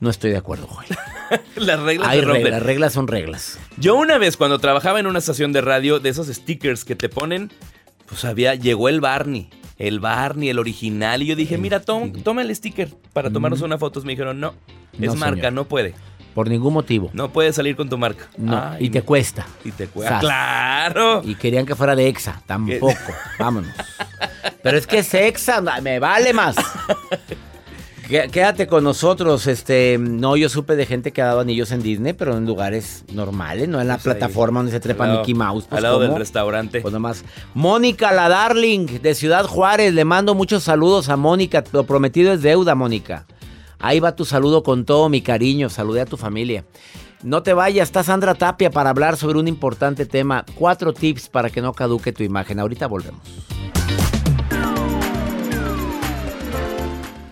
No 0.00 0.10
estoy 0.10 0.30
de 0.30 0.36
acuerdo, 0.38 0.66
Joel. 0.66 0.88
Las 1.56 1.80
reglas 1.80 2.08
Hay 2.08 2.20
reglas, 2.20 2.62
reglas 2.62 2.92
son 2.92 3.08
reglas. 3.08 3.58
Yo 3.76 3.96
una 3.96 4.16
vez 4.16 4.36
cuando 4.36 4.58
trabajaba 4.58 5.00
en 5.00 5.06
una 5.06 5.18
estación 5.18 5.52
de 5.52 5.60
radio, 5.60 5.98
de 6.00 6.08
esos 6.08 6.28
stickers 6.28 6.84
que 6.84 6.94
te 6.96 7.08
ponen, 7.08 7.50
pues 8.06 8.24
había, 8.24 8.54
llegó 8.54 8.88
el 8.88 9.00
Barney. 9.00 9.50
El 9.78 10.00
Barney, 10.00 10.48
el 10.50 10.58
original. 10.58 11.22
Y 11.22 11.26
yo 11.26 11.36
dije, 11.36 11.56
mira, 11.56 11.80
tom- 11.80 12.12
toma 12.12 12.42
el 12.42 12.54
sticker 12.54 12.88
para 13.12 13.30
tomarnos 13.30 13.60
una 13.62 13.78
foto. 13.78 14.00
Me 14.02 14.12
dijeron, 14.12 14.40
no, 14.40 14.54
es. 14.92 15.00
No, 15.00 15.14
marca, 15.14 15.36
señor. 15.36 15.52
no 15.52 15.64
puede. 15.64 15.94
Por 16.34 16.48
ningún 16.48 16.72
motivo. 16.74 17.10
No 17.14 17.30
puede 17.32 17.52
salir 17.52 17.74
con 17.74 17.88
tu 17.88 17.96
marca. 17.98 18.28
No. 18.36 18.56
Ay, 18.56 18.86
y 18.86 18.90
te 18.90 19.02
cuesta. 19.02 19.46
Y 19.64 19.72
te 19.72 19.86
cuesta. 19.88 20.20
¡Claro! 20.20 21.22
Y 21.24 21.34
querían 21.34 21.64
que 21.66 21.74
fuera 21.74 21.96
de 21.96 22.06
Exa. 22.08 22.42
Tampoco. 22.46 22.94
Vámonos. 23.38 23.72
Pero 24.62 24.78
es 24.78 24.86
que 24.86 24.98
es 24.98 25.14
Exa. 25.14 25.60
Me 25.80 25.98
vale 25.98 26.32
más. 26.32 26.54
Qué- 28.08 28.28
Quédate 28.32 28.66
con 28.66 28.84
nosotros. 28.84 29.46
Este, 29.46 29.98
no, 30.00 30.36
yo 30.36 30.48
supe 30.48 30.76
de 30.76 30.86
gente 30.86 31.12
que 31.12 31.20
ha 31.20 31.26
dado 31.26 31.40
anillos 31.40 31.70
en 31.72 31.82
Disney, 31.82 32.14
pero 32.14 32.36
en 32.36 32.46
lugares 32.46 33.04
normales, 33.12 33.68
no 33.68 33.80
en 33.80 33.88
la 33.88 33.94
Pues 33.96 34.06
ahí, 34.06 34.12
plataforma 34.18 34.60
donde 34.60 34.72
se 34.72 34.80
trepa 34.80 35.06
lado- 35.06 35.18
Mickey 35.20 35.34
Mouse. 35.34 35.66
Pues, 35.68 35.76
al 35.76 35.82
lado 35.82 36.00
del 36.00 36.16
restaurante. 36.16 36.80
Pues 36.80 36.92
nomás. 36.94 37.22
Mónica, 37.54 38.10
la 38.12 38.28
Darling 38.28 38.86
de 39.02 39.14
Ciudad 39.14 39.44
Juárez. 39.44 39.92
Le 39.92 40.04
mando 40.04 40.34
muchos 40.34 40.62
saludos 40.64 41.08
a 41.10 41.16
Mónica. 41.16 41.62
Lo 41.72 41.84
prometido 41.84 42.32
es 42.32 42.40
deuda, 42.42 42.74
Mónica. 42.74 43.26
Ahí 43.78 44.00
va 44.00 44.16
tu 44.16 44.24
saludo 44.24 44.62
con 44.62 44.84
todo 44.84 45.08
mi 45.08 45.20
cariño. 45.20 45.68
Saludé 45.68 46.00
a 46.00 46.06
tu 46.06 46.16
familia. 46.16 46.64
No 47.22 47.42
te 47.42 47.52
vayas, 47.52 47.88
está 47.88 48.02
Sandra 48.04 48.34
Tapia 48.34 48.70
para 48.70 48.90
hablar 48.90 49.16
sobre 49.16 49.38
un 49.38 49.48
importante 49.48 50.06
tema. 50.06 50.44
Cuatro 50.54 50.92
tips 50.92 51.28
para 51.28 51.50
que 51.50 51.60
no 51.60 51.72
caduque 51.72 52.12
tu 52.12 52.22
imagen. 52.22 52.58
Ahorita 52.60 52.86
volvemos. 52.86 53.20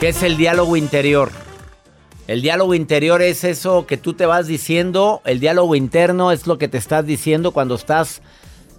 ¿Qué 0.00 0.08
es 0.08 0.22
el 0.22 0.38
diálogo 0.38 0.78
interior? 0.78 1.30
El 2.26 2.40
diálogo 2.40 2.72
interior 2.72 3.20
es 3.20 3.44
eso 3.44 3.86
que 3.86 3.98
tú 3.98 4.14
te 4.14 4.24
vas 4.24 4.46
diciendo, 4.46 5.20
el 5.26 5.40
diálogo 5.40 5.74
interno 5.74 6.32
es 6.32 6.46
lo 6.46 6.56
que 6.56 6.68
te 6.68 6.78
estás 6.78 7.04
diciendo 7.04 7.52
cuando 7.52 7.74
estás 7.74 8.22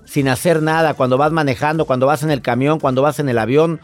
sin 0.03 0.27
hacer 0.27 0.63
nada, 0.63 0.95
cuando 0.95 1.19
vas 1.19 1.31
manejando, 1.31 1.85
cuando 1.85 2.07
vas 2.07 2.23
en 2.23 2.31
el 2.31 2.41
camión, 2.41 2.79
cuando 2.79 3.03
vas 3.03 3.19
en 3.19 3.29
el 3.29 3.37
avión. 3.37 3.81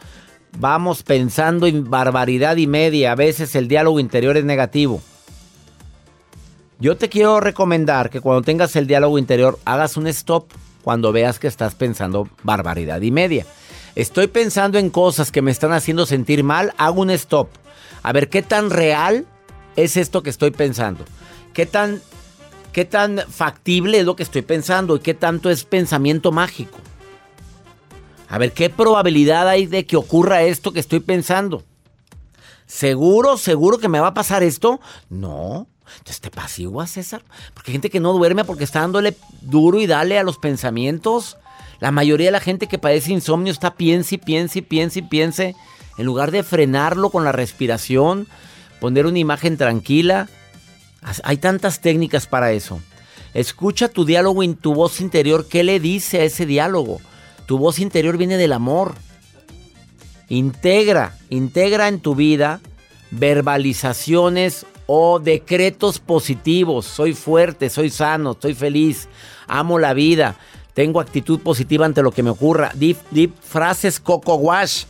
Vamos 0.58 1.04
pensando 1.04 1.68
en 1.68 1.88
barbaridad 1.88 2.58
y 2.58 2.66
media, 2.66 3.12
a 3.12 3.16
veces 3.16 3.54
el 3.54 3.68
diálogo 3.68 4.00
interior 4.00 4.36
es 4.36 4.44
negativo. 4.44 5.00
Yo 6.80 6.98
te 6.98 7.08
quiero 7.08 7.40
recomendar 7.40 8.10
que 8.10 8.20
cuando 8.20 8.42
tengas 8.42 8.76
el 8.76 8.88
diálogo 8.88 9.20
interior 9.20 9.60
hagas 9.64 9.96
un 9.96 10.08
stop 10.08 10.48
cuando 10.84 11.12
veas 11.12 11.38
que 11.38 11.46
estás 11.46 11.76
pensando 11.76 12.28
barbaridad 12.42 13.00
y 13.02 13.12
media. 13.12 13.46
Estoy 13.98 14.28
pensando 14.28 14.78
en 14.78 14.92
cosas 14.92 15.32
que 15.32 15.42
me 15.42 15.50
están 15.50 15.74
haciendo 15.74 16.06
sentir 16.06 16.44
mal, 16.44 16.72
hago 16.78 17.02
un 17.02 17.10
stop. 17.10 17.50
A 18.04 18.12
ver 18.12 18.30
qué 18.30 18.44
tan 18.44 18.70
real 18.70 19.26
es 19.76 19.98
esto 19.98 20.22
que 20.22 20.30
estoy 20.30 20.52
pensando. 20.52 21.04
¿Qué 21.52 21.66
tan, 21.66 22.00
qué 22.74 22.86
tan 22.86 23.18
factible 23.28 23.98
es 23.98 24.06
lo 24.06 24.16
que 24.16 24.22
estoy 24.22 24.44
pensando 24.44 24.96
y 24.96 25.00
qué 25.00 25.16
tanto 25.16 25.50
es 25.50 25.64
pensamiento 25.64 26.32
mágico? 26.32 26.78
A 28.30 28.38
ver 28.38 28.52
qué 28.52 28.70
probabilidad 28.70 29.50
hay 29.50 29.66
de 29.66 29.88
que 29.88 29.98
ocurra 29.98 30.44
esto 30.44 30.74
que 30.74 30.80
estoy 30.80 31.00
pensando. 31.00 31.64
¿Seguro, 32.68 33.36
seguro 33.36 33.80
que 33.80 33.90
me 33.90 34.00
va 34.00 34.10
a 34.10 34.14
pasar 34.14 34.44
esto? 34.44 34.80
No. 35.10 35.66
Entonces 35.98 36.22
te 36.22 36.30
pasiguas, 36.30 36.92
César. 36.92 37.24
Porque 37.56 37.72
hay 37.72 37.74
gente 37.74 37.90
que 37.90 38.00
no 38.00 38.14
duerme 38.14 38.46
porque 38.46 38.64
está 38.64 38.82
dándole 38.82 39.18
duro 39.42 39.80
y 39.80 39.88
dale 39.88 40.20
a 40.20 40.24
los 40.24 40.38
pensamientos. 40.38 41.38
La 41.80 41.92
mayoría 41.92 42.28
de 42.28 42.32
la 42.32 42.40
gente 42.40 42.68
que 42.68 42.80
padece 42.80 43.12
insomnio 43.12 43.52
está 43.52 43.76
piense 43.76 44.16
y 44.16 44.18
piense 44.18 44.60
y 44.60 44.62
piense 44.62 45.00
y 45.00 45.04
piense. 45.04 45.56
En 45.98 46.06
lugar 46.06 46.32
de 46.32 46.44
frenarlo 46.44 47.10
con 47.10 47.24
la 47.24 47.32
respiración, 47.32 48.28
poner 48.80 49.06
una 49.06 49.20
imagen 49.20 49.58
tranquila. 49.58 50.28
Hay 51.24 51.38
tantas 51.38 51.82
técnicas 51.82 52.28
para 52.28 52.52
eso. 52.52 52.80
Escucha 53.34 53.90
tu 53.90 54.06
diálogo 54.06 54.44
en 54.44 54.56
tu 54.56 54.74
voz 54.74 55.00
interior. 55.02 55.48
¿Qué 55.48 55.64
le 55.64 55.80
dice 55.80 56.22
a 56.22 56.24
ese 56.24 56.46
diálogo? 56.46 57.00
Tu 57.46 57.58
voz 57.58 57.80
interior 57.80 58.18
viene 58.18 58.38
del 58.38 58.54
amor. 58.54 58.96
Integra, 60.30 61.16
integra 61.30 61.88
en 61.88 62.00
tu 62.00 62.16
vida 62.16 62.60
verbalizaciones 63.12 64.66
o 64.88 65.20
decretos 65.20 66.00
positivos. 66.00 66.86
Soy 66.86 67.14
fuerte, 67.14 67.70
soy 67.70 67.90
sano, 67.90 68.32
estoy 68.32 68.54
feliz, 68.54 69.08
amo 69.48 69.80
la 69.80 69.94
vida, 69.94 70.38
tengo 70.78 71.00
actitud 71.00 71.40
positiva 71.40 71.88
ante 71.88 72.04
lo 72.04 72.12
que 72.12 72.22
me 72.22 72.30
ocurra. 72.30 72.72
Deep, 72.76 72.98
deep 73.10 73.34
frases 73.42 74.00
coco 74.00 74.36
wash. 74.36 74.84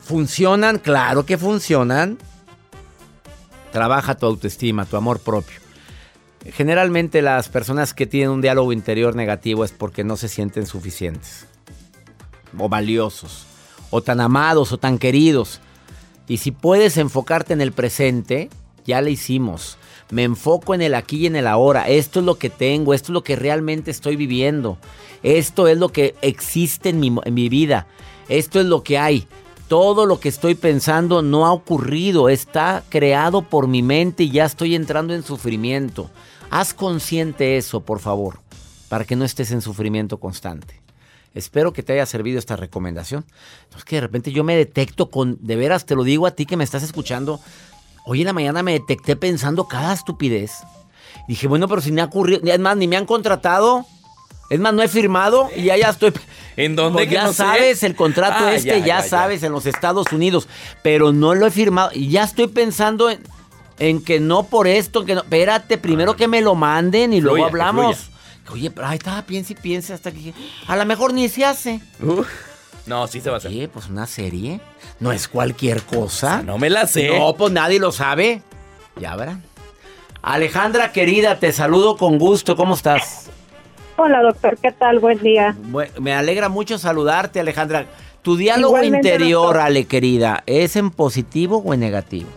¿Funcionan? 0.00 0.80
Claro 0.80 1.24
que 1.24 1.38
funcionan. 1.38 2.18
Trabaja 3.70 4.16
tu 4.16 4.26
autoestima, 4.26 4.84
tu 4.84 4.96
amor 4.96 5.20
propio. 5.20 5.60
Generalmente 6.52 7.22
las 7.22 7.48
personas 7.48 7.94
que 7.94 8.06
tienen 8.06 8.30
un 8.30 8.40
diálogo 8.40 8.72
interior 8.72 9.14
negativo 9.14 9.64
es 9.64 9.70
porque 9.70 10.02
no 10.02 10.16
se 10.16 10.26
sienten 10.26 10.66
suficientes 10.66 11.46
o 12.58 12.68
valiosos 12.68 13.46
o 13.90 14.02
tan 14.02 14.20
amados 14.20 14.72
o 14.72 14.78
tan 14.78 14.98
queridos. 14.98 15.60
Y 16.26 16.38
si 16.38 16.50
puedes 16.50 16.96
enfocarte 16.96 17.52
en 17.52 17.60
el 17.60 17.70
presente, 17.70 18.50
ya 18.84 19.00
le 19.02 19.12
hicimos. 19.12 19.78
Me 20.10 20.22
enfoco 20.22 20.74
en 20.74 20.82
el 20.82 20.94
aquí 20.94 21.18
y 21.18 21.26
en 21.26 21.36
el 21.36 21.46
ahora. 21.46 21.88
Esto 21.88 22.20
es 22.20 22.26
lo 22.26 22.36
que 22.36 22.50
tengo, 22.50 22.94
esto 22.94 23.06
es 23.06 23.14
lo 23.14 23.24
que 23.24 23.36
realmente 23.36 23.90
estoy 23.90 24.16
viviendo. 24.16 24.78
Esto 25.22 25.66
es 25.66 25.78
lo 25.78 25.88
que 25.88 26.14
existe 26.22 26.90
en 26.90 27.00
mi, 27.00 27.14
en 27.24 27.34
mi 27.34 27.48
vida. 27.48 27.86
Esto 28.28 28.60
es 28.60 28.66
lo 28.66 28.82
que 28.82 28.98
hay. 28.98 29.26
Todo 29.68 30.06
lo 30.06 30.20
que 30.20 30.28
estoy 30.28 30.54
pensando 30.54 31.22
no 31.22 31.44
ha 31.44 31.52
ocurrido, 31.52 32.28
está 32.28 32.84
creado 32.88 33.42
por 33.42 33.66
mi 33.66 33.82
mente 33.82 34.24
y 34.24 34.30
ya 34.30 34.44
estoy 34.44 34.76
entrando 34.76 35.12
en 35.12 35.24
sufrimiento. 35.24 36.08
Haz 36.50 36.72
consciente 36.72 37.56
eso, 37.56 37.80
por 37.80 37.98
favor, 37.98 38.38
para 38.88 39.04
que 39.04 39.16
no 39.16 39.24
estés 39.24 39.50
en 39.50 39.60
sufrimiento 39.60 40.18
constante. 40.18 40.80
Espero 41.34 41.72
que 41.72 41.82
te 41.82 41.92
haya 41.92 42.06
servido 42.06 42.38
esta 42.38 42.56
recomendación. 42.56 43.24
Es 43.76 43.84
que 43.84 43.96
de 43.96 44.00
repente 44.00 44.32
yo 44.32 44.44
me 44.44 44.56
detecto 44.56 45.10
con, 45.10 45.36
de 45.40 45.56
veras 45.56 45.84
te 45.84 45.94
lo 45.94 46.04
digo 46.04 46.26
a 46.26 46.30
ti 46.30 46.46
que 46.46 46.56
me 46.56 46.64
estás 46.64 46.82
escuchando, 46.82 47.40
hoy 48.06 48.20
en 48.20 48.26
la 48.26 48.32
mañana 48.32 48.62
me 48.62 48.72
detecté 48.72 49.16
pensando 49.16 49.68
cada 49.68 49.92
estupidez. 49.92 50.52
Dije, 51.28 51.46
bueno, 51.48 51.68
pero 51.68 51.80
si 51.80 51.92
me 51.92 52.00
ha 52.00 52.04
ocurrido, 52.04 52.40
es 52.42 52.58
más, 52.60 52.76
ni 52.76 52.86
me 52.88 52.96
han 52.96 53.04
contratado. 53.06 53.84
Es 54.48 54.60
más, 54.60 54.72
no 54.72 54.82
he 54.82 54.88
firmado 54.88 55.50
y 55.56 55.64
ya, 55.64 55.76
ya 55.76 55.90
estoy. 55.90 56.12
¿En 56.56 56.76
dónde? 56.76 56.98
Pues 56.98 57.10
ya 57.10 57.32
sabes, 57.32 57.82
el 57.82 57.96
contrato 57.96 58.44
Ah, 58.46 58.54
este, 58.54 58.68
ya, 58.68 58.78
ya, 58.78 58.86
ya, 58.86 59.02
ya. 59.02 59.08
sabes, 59.08 59.42
en 59.42 59.52
los 59.52 59.66
Estados 59.66 60.12
Unidos. 60.12 60.48
Pero 60.82 61.12
no 61.12 61.34
lo 61.34 61.46
he 61.46 61.50
firmado. 61.50 61.90
Y 61.92 62.08
ya 62.08 62.22
estoy 62.22 62.46
pensando 62.46 63.10
en, 63.10 63.20
en 63.80 64.02
que 64.02 64.20
no 64.20 64.44
por 64.44 64.68
esto, 64.68 65.04
que 65.04 65.14
no. 65.16 65.22
Espérate, 65.22 65.76
primero 65.76 66.14
que 66.14 66.28
me 66.28 66.40
lo 66.42 66.54
manden 66.54 67.12
y 67.12 67.20
luego 67.20 67.36
Fluya, 67.36 67.46
que 67.46 67.50
hablamos. 67.50 68.10
Oye, 68.52 68.70
pero 68.70 68.86
ahí 68.86 68.96
estaba, 68.98 69.22
piensa 69.22 69.52
y 69.52 69.56
piensa 69.56 69.94
hasta 69.94 70.12
que 70.12 70.18
dije, 70.18 70.34
a 70.68 70.76
lo 70.76 70.86
mejor 70.86 71.12
ni 71.12 71.28
se 71.28 71.44
hace. 71.44 71.80
Uf. 72.00 72.28
No, 72.86 73.06
sí 73.06 73.20
se 73.20 73.30
va 73.30 73.36
a 73.36 73.38
hacer. 73.38 73.50
Oye, 73.50 73.68
pues 73.68 73.88
una 73.88 74.06
serie. 74.06 74.60
No 75.00 75.12
es 75.12 75.28
cualquier 75.28 75.82
cosa. 75.82 76.42
No 76.42 76.58
me 76.58 76.70
la 76.70 76.86
sé. 76.86 77.18
No, 77.18 77.34
pues 77.34 77.52
nadie 77.52 77.78
lo 77.78 77.92
sabe. 77.92 78.42
Ya 79.00 79.16
verán. 79.16 79.42
Alejandra 80.22 80.92
querida, 80.92 81.38
te 81.38 81.52
saludo 81.52 81.96
con 81.96 82.18
gusto. 82.18 82.56
¿Cómo 82.56 82.74
estás? 82.74 83.30
Hola 83.96 84.22
doctor, 84.22 84.58
¿qué 84.62 84.72
tal? 84.72 84.98
Buen 84.98 85.18
día. 85.18 85.56
Me 86.00 86.14
alegra 86.14 86.48
mucho 86.48 86.78
saludarte, 86.78 87.40
Alejandra. 87.40 87.86
Tu 88.22 88.36
diálogo 88.36 88.76
Igualmente, 88.76 89.08
interior, 89.08 89.42
doctor. 89.46 89.60
Ale 89.60 89.84
querida, 89.86 90.42
¿es 90.46 90.76
en 90.76 90.90
positivo 90.90 91.62
o 91.64 91.72
en 91.74 91.80
negativo? 91.80 92.28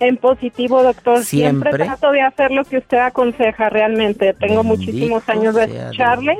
En 0.00 0.16
positivo, 0.16 0.82
doctor. 0.82 1.22
Siempre, 1.22 1.70
Siempre. 1.70 1.84
trato 1.84 2.12
de 2.12 2.22
hacer 2.22 2.50
lo 2.50 2.64
que 2.64 2.78
usted 2.78 2.98
aconseja 2.98 3.68
realmente. 3.68 4.32
Tengo 4.34 4.62
Bendito 4.62 4.64
muchísimos 4.64 5.28
años 5.28 5.54
de 5.54 5.64
escucharle. 5.64 6.38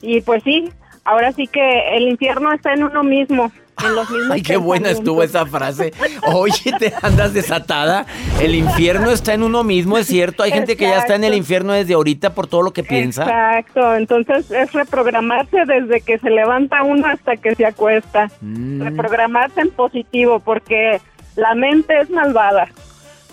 Y 0.00 0.20
pues 0.20 0.42
sí, 0.44 0.70
ahora 1.10 1.32
sí 1.32 1.46
que 1.46 1.96
el 1.96 2.08
infierno 2.08 2.52
está 2.52 2.72
en 2.72 2.84
uno 2.84 3.02
mismo. 3.02 3.50
En 3.82 3.94
los 3.94 4.10
mismos 4.10 4.30
Ay, 4.32 4.42
qué 4.42 4.58
buena 4.58 4.90
estuvo 4.90 5.22
esa 5.22 5.46
frase. 5.46 5.92
Oye, 6.34 6.72
te 6.78 6.92
andas 7.00 7.32
desatada. 7.32 8.04
El 8.38 8.54
infierno 8.54 9.10
está 9.10 9.32
en 9.32 9.42
uno 9.42 9.64
mismo, 9.64 9.96
es 9.96 10.06
cierto. 10.06 10.42
Hay 10.42 10.52
gente 10.52 10.76
que 10.76 10.84
ya 10.84 10.98
está 10.98 11.14
en 11.14 11.24
el 11.24 11.32
infierno 11.34 11.72
desde 11.72 11.94
ahorita 11.94 12.34
por 12.34 12.46
todo 12.46 12.60
lo 12.60 12.72
que 12.72 12.82
piensa. 12.84 13.22
Exacto, 13.22 13.94
entonces 13.96 14.50
es 14.50 14.72
reprogramarse 14.72 15.64
desde 15.66 16.02
que 16.02 16.18
se 16.18 16.28
levanta 16.28 16.82
uno 16.82 17.06
hasta 17.06 17.36
que 17.38 17.54
se 17.54 17.64
acuesta. 17.64 18.30
Mm, 18.42 18.82
Reprogramarse 18.82 19.62
en 19.62 19.70
positivo 19.70 20.40
porque 20.40 21.00
la 21.36 21.54
mente 21.54 21.98
es 22.00 22.10
malvada. 22.10 22.68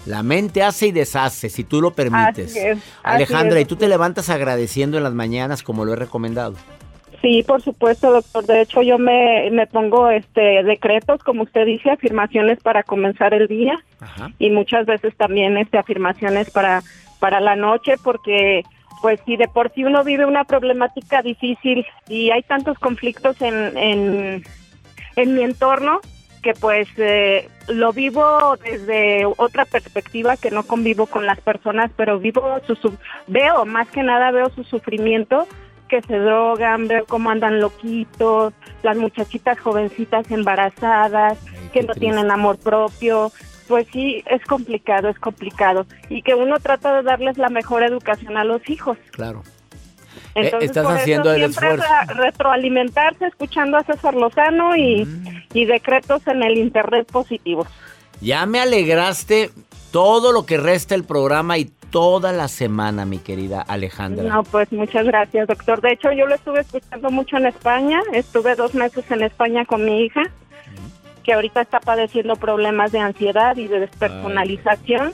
la 0.05 0.24
mente 0.24 0.63
hace 0.63 0.88
y 0.88 0.91
deshace, 0.93 1.50
si 1.50 1.65
tú 1.65 1.81
lo 1.81 1.91
permites. 1.91 2.51
Así 2.51 2.60
es, 2.60 2.77
así 2.77 2.84
Alejandra, 3.03 3.57
es. 3.59 3.63
¿y 3.63 3.66
tú 3.66 3.75
te 3.75 3.90
levantas 3.90 4.29
agradeciendo 4.29 4.96
en 4.96 5.03
las 5.03 5.13
mañanas 5.13 5.61
como 5.61 5.83
lo 5.83 5.92
he 5.92 5.96
recomendado? 5.98 6.53
Sí, 7.22 7.44
por 7.48 7.62
supuesto, 7.62 8.12
doctor. 8.12 8.46
De 8.46 8.62
hecho, 8.62 8.82
yo 8.84 8.98
me, 9.00 9.50
me 9.51 9.66
pongo 9.68 10.10
este 10.10 10.64
decretos, 10.64 11.24
como 11.24 11.44
usted 11.44 11.66
dice, 11.66 11.90
afirmaciones 11.90 12.60
para 12.62 12.84
comenzar 12.84 13.34
el 13.34 13.48
día 13.48 13.80
Ajá. 14.00 14.30
y 14.38 14.50
muchas 14.51 14.86
veces 14.86 15.16
también 15.18 15.58
este 15.58 15.77
afirmaciones 15.77 16.50
para 16.51 16.82
para 17.20 17.40
la 17.40 17.56
noche 17.56 17.96
porque 18.03 18.62
pues 19.01 19.20
si 19.25 19.38
de 19.38 19.48
por 19.48 19.72
sí 19.74 19.84
uno 19.84 20.03
vive 20.03 20.25
una 20.25 20.44
problemática 20.44 21.24
difícil 21.24 21.84
y 22.08 22.30
hay 22.30 22.44
tantos 22.44 22.77
conflictos 22.77 23.42
en 23.42 23.75
en, 23.77 24.44
en 25.16 25.34
mi 25.36 25.42
entorno 25.44 26.00
que 26.44 26.53
pues 26.53 26.88
eh, 26.98 27.48
lo 27.68 27.92
vivo 27.94 28.56
desde 28.64 29.25
otra 29.25 29.66
perspectiva 29.66 30.38
que 30.38 30.51
no 30.51 30.62
convivo 30.64 31.08
con 31.08 31.25
las 31.25 31.40
personas 31.42 31.90
pero 31.98 32.20
vivo 32.20 32.60
su, 32.68 32.75
su- 32.75 32.98
veo 33.25 33.66
más 33.66 33.88
que 33.90 34.03
nada 34.03 34.30
veo 34.30 34.50
su 34.51 34.64
sufrimiento 34.64 35.48
que 35.88 36.02
se 36.02 36.18
drogan, 36.18 36.88
veo 36.88 37.06
cómo 37.06 37.30
andan 37.30 37.60
loquitos, 37.60 38.54
las 38.84 38.98
muchachitas 38.98 39.60
jovencitas 39.60 40.30
embarazadas, 40.32 41.38
Ay, 41.48 41.70
que 41.74 41.80
no 41.82 41.88
triste. 41.94 42.00
tienen 42.00 42.32
amor 42.32 42.58
propio. 42.60 43.32
Pues 43.68 43.86
sí, 43.92 44.24
es 44.28 44.42
complicado, 44.46 45.10
es 45.10 45.20
complicado. 45.20 45.86
Y 46.10 46.22
que 46.22 46.36
uno 46.36 46.58
trata 46.60 46.96
de 46.96 47.04
darles 47.04 47.38
la 47.38 47.50
mejor 47.50 47.84
educación 47.84 48.38
a 48.38 48.44
los 48.46 48.68
hijos. 48.70 48.98
Claro. 49.12 49.44
Entonces, 50.36 50.70
estás 50.70 50.84
por 50.86 50.94
eso 50.94 51.02
haciendo 51.02 51.34
el 51.34 51.52
siempre 51.52 51.70
esfuerzo. 51.74 51.94
re- 52.08 52.14
retroalimentarse 52.26 53.26
escuchando 53.26 53.76
a 53.78 53.84
César 53.84 54.14
Lozano 54.14 54.76
y, 54.76 55.04
Mm. 55.06 55.26
y 55.54 55.66
decretos 55.66 56.26
en 56.28 56.44
el 56.44 56.58
internet 56.58 57.12
positivos. 57.12 57.68
Ya 58.22 58.46
me 58.46 58.60
alegraste 58.60 59.50
todo 59.92 60.32
lo 60.32 60.46
que 60.46 60.58
resta 60.58 60.96
el 60.96 61.04
programa 61.04 61.58
y 61.58 61.66
toda 61.90 62.32
la 62.32 62.48
semana, 62.48 63.06
mi 63.06 63.20
querida 63.20 63.62
Alejandra. 63.62 64.28
No, 64.28 64.44
pues 64.44 64.72
muchas 64.72 65.06
gracias, 65.06 65.48
doctor. 65.48 65.82
De 65.82 65.94
hecho, 65.94 66.12
yo 66.12 66.26
lo 66.26 66.36
estuve 66.36 66.62
escuchando 66.62 67.10
mucho 67.12 67.38
en 67.38 67.48
España. 67.48 68.02
Estuve 68.14 68.56
dos 68.56 68.74
meses 68.74 69.10
en 69.12 69.24
España 69.24 69.66
con 69.66 69.86
mi 69.86 70.04
hija, 70.04 70.24
que 71.24 71.34
ahorita 71.34 71.62
está 71.62 71.80
padeciendo 71.80 72.36
problemas 72.36 72.92
de 72.92 73.00
ansiedad 73.00 73.56
y 73.58 73.68
de 73.68 73.80
despersonalización. 73.82 75.14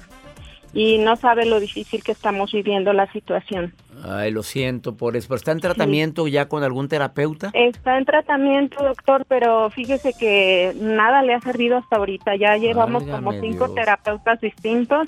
Y 0.76 0.98
no 0.98 1.16
sabe 1.18 1.46
lo 1.46 1.60
difícil 1.60 2.04
que 2.04 2.12
estamos 2.12 2.52
viviendo 2.52 2.94
la 2.94 3.12
situación. 3.12 3.76
Ay, 4.04 4.32
lo 4.32 4.42
siento 4.42 4.98
por 4.98 5.16
eso. 5.16 5.28
¿Pero 5.28 5.38
está 5.38 5.52
en 5.52 5.60
tratamiento 5.60 6.28
ya 6.28 6.50
con 6.50 6.64
algún 6.64 6.88
terapeuta? 6.90 7.52
Está 7.54 8.00
en 8.00 8.06
tratamiento, 8.06 8.84
doctor, 8.84 9.24
pero 9.28 9.70
fíjese 9.70 10.14
que 10.20 10.74
nada 10.76 11.22
le 11.22 11.36
ha 11.36 11.42
servido 11.42 11.78
hasta 11.78 11.98
ahorita. 11.98 12.36
Ya 12.38 12.58
llevamos 12.58 13.04
como 13.04 13.34
cinco 13.34 13.66
Dios. 13.66 13.76
terapeutas 13.76 14.42
distintos 14.42 15.08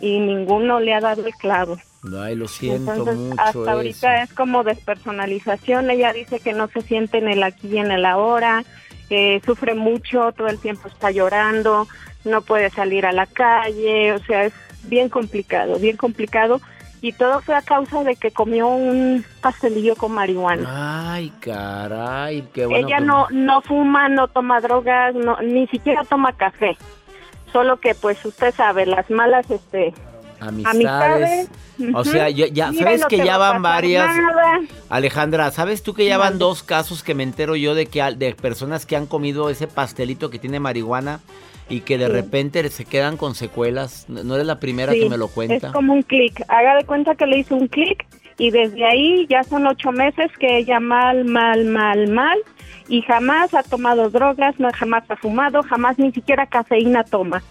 y 0.00 0.20
ninguno 0.20 0.80
le 0.80 0.94
ha 0.94 1.00
dado 1.00 1.24
el 1.26 1.34
clavo. 1.34 1.76
Ay, 2.16 2.36
lo 2.36 2.46
siento 2.46 2.92
Entonces, 2.92 3.16
mucho 3.16 3.40
hasta 3.42 3.60
eso. 3.60 3.70
ahorita 3.70 4.22
es 4.22 4.32
como 4.32 4.62
despersonalización. 4.62 5.90
Ella 5.90 6.12
dice 6.12 6.40
que 6.40 6.52
no 6.52 6.68
se 6.68 6.82
siente 6.82 7.18
en 7.18 7.28
el 7.28 7.42
aquí 7.42 7.68
y 7.68 7.78
en 7.78 7.90
el 7.90 8.04
ahora, 8.04 8.64
que 9.08 9.40
sufre 9.44 9.74
mucho, 9.74 10.32
todo 10.32 10.48
el 10.48 10.58
tiempo 10.58 10.88
está 10.88 11.10
llorando, 11.10 11.88
no 12.24 12.42
puede 12.42 12.70
salir 12.70 13.06
a 13.06 13.12
la 13.12 13.26
calle, 13.26 14.12
o 14.12 14.18
sea, 14.20 14.44
es 14.44 14.52
bien 14.84 15.08
complicado, 15.08 15.78
bien 15.78 15.96
complicado. 15.96 16.60
Y 17.02 17.12
todo 17.12 17.40
fue 17.40 17.54
a 17.54 17.62
causa 17.62 18.02
de 18.04 18.16
que 18.16 18.30
comió 18.30 18.68
un 18.68 19.24
pastelillo 19.40 19.96
con 19.96 20.12
marihuana. 20.12 21.12
Ay, 21.14 21.30
caray, 21.40 22.42
qué 22.54 22.66
bueno. 22.66 22.86
Ella 22.86 23.00
no 23.00 23.26
no 23.30 23.60
fuma, 23.62 24.08
no 24.08 24.28
toma 24.28 24.60
drogas, 24.60 25.14
no 25.14 25.36
ni 25.42 25.66
siquiera 25.68 26.04
toma 26.04 26.32
café. 26.32 26.76
Solo 27.56 27.78
que 27.80 27.94
pues 27.94 28.22
usted 28.26 28.52
sabe, 28.54 28.84
las 28.84 29.08
malas 29.10 29.50
este 29.50 29.94
Amistades. 30.40 31.48
O 31.94 32.04
sea, 32.04 32.28
ya, 32.28 32.48
ya- 32.48 32.70
sabes 32.74 33.06
que 33.06 33.16
ya 33.24 33.38
van 33.38 33.62
varias. 33.62 34.14
nada. 34.14 34.60
Alejandra, 34.90 35.50
¿sabes 35.52 35.82
tú 35.82 35.94
que 35.94 36.04
ya 36.04 36.18
van 36.18 36.38
dos 36.38 36.62
casos 36.62 37.02
que 37.02 37.14
me 37.14 37.22
entero 37.22 37.56
yo 37.56 37.74
de 37.74 37.86
que 37.86 38.02
de 38.14 38.34
personas 38.34 38.84
que 38.84 38.94
han 38.94 39.06
comido 39.06 39.48
ese 39.48 39.68
pastelito 39.68 40.28
que 40.28 40.38
tiene 40.38 40.60
marihuana 40.60 41.20
y 41.70 41.80
que 41.80 41.96
de 41.96 42.06
Sí. 42.08 42.12
repente 42.12 42.68
se 42.68 42.84
quedan 42.84 43.16
con 43.16 43.34
secuelas? 43.34 44.04
No 44.10 44.22
no 44.22 44.34
eres 44.34 44.46
la 44.46 44.60
primera 44.60 44.92
Sí, 44.92 45.00
que 45.00 45.08
me 45.08 45.16
lo 45.16 45.28
cuenta. 45.28 45.68
Es 45.68 45.72
como 45.72 45.94
un 45.94 46.02
clic. 46.02 46.42
Haga 46.48 46.76
de 46.76 46.84
cuenta 46.84 47.14
que 47.14 47.26
le 47.26 47.38
hizo 47.38 47.54
un 47.56 47.68
clic 47.68 48.04
y 48.36 48.50
desde 48.50 48.84
ahí 48.84 49.26
ya 49.30 49.44
son 49.44 49.66
ocho 49.66 49.92
meses 49.92 50.30
que 50.38 50.58
ella 50.58 50.78
mal, 50.78 51.24
mal, 51.24 51.64
mal, 51.64 52.08
mal 52.08 52.38
y 52.88 53.02
jamás 53.02 53.54
ha 53.54 53.62
tomado 53.62 54.10
drogas, 54.10 54.58
no 54.58 54.68
jamás 54.72 55.04
ha 55.10 55.16
fumado, 55.16 55.62
jamás 55.62 55.98
ni 55.98 56.12
siquiera 56.12 56.46
cafeína 56.46 57.04
toma. 57.04 57.42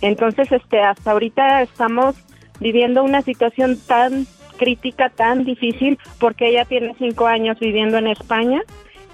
Entonces, 0.00 0.50
este, 0.50 0.80
hasta 0.80 1.12
ahorita 1.12 1.62
estamos 1.62 2.16
viviendo 2.60 3.02
una 3.02 3.22
situación 3.22 3.78
tan 3.86 4.26
crítica, 4.58 5.08
tan 5.08 5.44
difícil, 5.44 5.98
porque 6.18 6.48
ella 6.48 6.64
tiene 6.64 6.94
cinco 6.98 7.26
años 7.26 7.58
viviendo 7.58 7.98
en 7.98 8.08
España, 8.08 8.62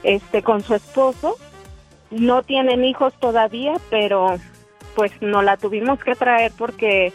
este, 0.02 0.42
con 0.42 0.62
su 0.62 0.74
esposo. 0.74 1.36
No 2.10 2.42
tienen 2.42 2.84
hijos 2.84 3.14
todavía, 3.20 3.74
pero 3.90 4.36
pues 4.94 5.12
no 5.20 5.42
la 5.42 5.56
tuvimos 5.56 6.02
que 6.02 6.14
traer 6.14 6.52
porque 6.56 7.12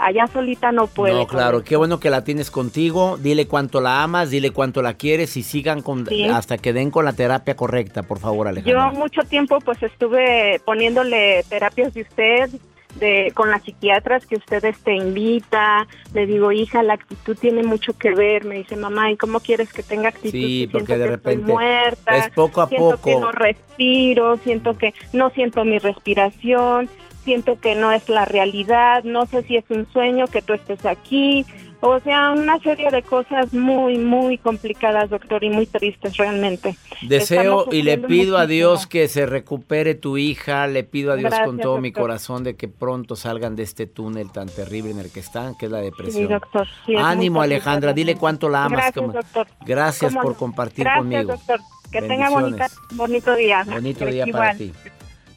allá 0.00 0.26
solita 0.32 0.72
no 0.72 0.86
puede. 0.86 1.14
No, 1.14 1.26
claro, 1.26 1.62
qué 1.64 1.76
bueno 1.76 2.00
que 2.00 2.10
la 2.10 2.24
tienes 2.24 2.50
contigo. 2.50 3.18
Dile 3.18 3.46
cuánto 3.46 3.80
la 3.80 4.02
amas, 4.02 4.30
dile 4.30 4.50
cuánto 4.50 4.82
la 4.82 4.94
quieres 4.94 5.36
y 5.36 5.42
sigan 5.42 5.82
con, 5.82 6.06
Sí. 6.06 6.24
hasta 6.26 6.58
que 6.58 6.72
den 6.72 6.90
con 6.90 7.04
la 7.04 7.12
terapia 7.12 7.56
correcta, 7.56 8.02
por 8.02 8.18
favor, 8.18 8.46
Yo 8.46 8.50
Alejandra. 8.50 8.90
mucho 8.92 9.22
tiempo 9.22 9.58
pues 9.60 9.82
estuve 9.82 10.60
poniéndole 10.64 11.44
terapias 11.48 11.94
de 11.94 12.02
usted, 12.02 12.50
de 12.98 13.30
con 13.34 13.50
las 13.50 13.62
psiquiatras 13.62 14.26
que 14.26 14.36
usted 14.36 14.64
este 14.64 14.94
invita. 14.94 15.86
Le 16.14 16.26
digo, 16.26 16.50
hija, 16.50 16.82
la 16.82 16.94
actitud 16.94 17.36
tiene 17.38 17.62
mucho 17.62 17.92
que 17.92 18.10
ver. 18.12 18.44
Me 18.44 18.56
dice, 18.56 18.74
mamá, 18.76 19.10
¿y 19.12 19.16
cómo 19.16 19.38
quieres 19.40 19.72
que 19.72 19.82
tenga 19.84 20.08
actitud? 20.08 20.30
Sí, 20.32 20.60
si 20.62 20.66
porque 20.66 20.96
de 20.96 21.06
que 21.06 21.14
estoy 21.14 21.34
repente 21.36 21.52
muerta, 21.52 22.16
es 22.16 22.30
poco 22.30 22.62
a 22.62 22.68
siento 22.68 22.90
poco. 22.92 23.02
que 23.04 23.16
no 23.20 23.30
respiro, 23.30 24.36
siento 24.38 24.76
que 24.76 24.94
no 25.12 25.30
siento 25.30 25.64
mi 25.64 25.78
respiración, 25.78 26.88
siento 27.28 27.60
que 27.60 27.74
no 27.74 27.92
es 27.92 28.08
la 28.08 28.24
realidad, 28.24 29.04
no 29.04 29.26
sé 29.26 29.42
si 29.42 29.56
es 29.56 29.64
un 29.68 29.86
sueño 29.92 30.26
que 30.28 30.40
tú 30.40 30.54
estés 30.54 30.84
aquí. 30.86 31.44
O 31.80 32.00
sea, 32.00 32.30
una 32.32 32.58
serie 32.58 32.90
de 32.90 33.02
cosas 33.02 33.52
muy, 33.54 33.98
muy 33.98 34.36
complicadas, 34.38 35.10
doctor, 35.10 35.44
y 35.44 35.50
muy 35.50 35.64
tristes 35.66 36.16
realmente. 36.16 36.74
Deseo 37.02 37.66
y 37.70 37.82
le 37.82 37.98
pido 37.98 38.36
a. 38.36 38.46
Dios 38.46 38.86
que 38.88 39.06
se 39.06 39.26
recupere 39.26 39.94
tu 39.94 40.16
hija, 40.16 40.66
le 40.66 40.82
pido 40.82 41.12
a 41.12 41.16
Dios 41.16 41.32
con 41.44 41.58
todo 41.58 41.78
mi 41.80 41.92
corazón 41.92 42.42
de 42.42 42.56
que 42.56 42.66
pronto 42.66 43.14
salgan 43.14 43.54
de 43.54 43.62
este 43.62 43.86
túnel 43.86 44.32
tan 44.32 44.48
terrible 44.48 44.90
en 44.90 44.98
el 44.98 45.12
que 45.12 45.20
están, 45.20 45.54
que 45.56 45.66
es 45.66 45.70
la 45.72 45.78
Sí, 45.78 45.84
depresión. 45.84 46.28
doctor. 46.30 46.66
sí, 46.86 46.96
Ánimo 46.96 47.42
Alejandra, 47.42 47.92
dile 47.92 48.16
cuánto 48.16 48.48
la 48.48 48.64
amas. 48.64 48.92
Gracias, 48.92 49.12
doctor. 49.12 49.46
Gracias 49.64 50.12
¿Cómo 50.14 50.22
por 50.24 50.36
compartir 50.36 50.84
Gracias, 50.84 50.98
conmigo. 51.02 51.32
doctor. 51.32 51.60
Que 51.92 52.02
tenga 52.02 52.28
bonita, 52.30 52.66
bonito 52.94 53.34
día. 53.36 53.64
Bonito 53.64 54.04
día 54.06 54.26
para 54.32 54.54
ti. 54.56 54.72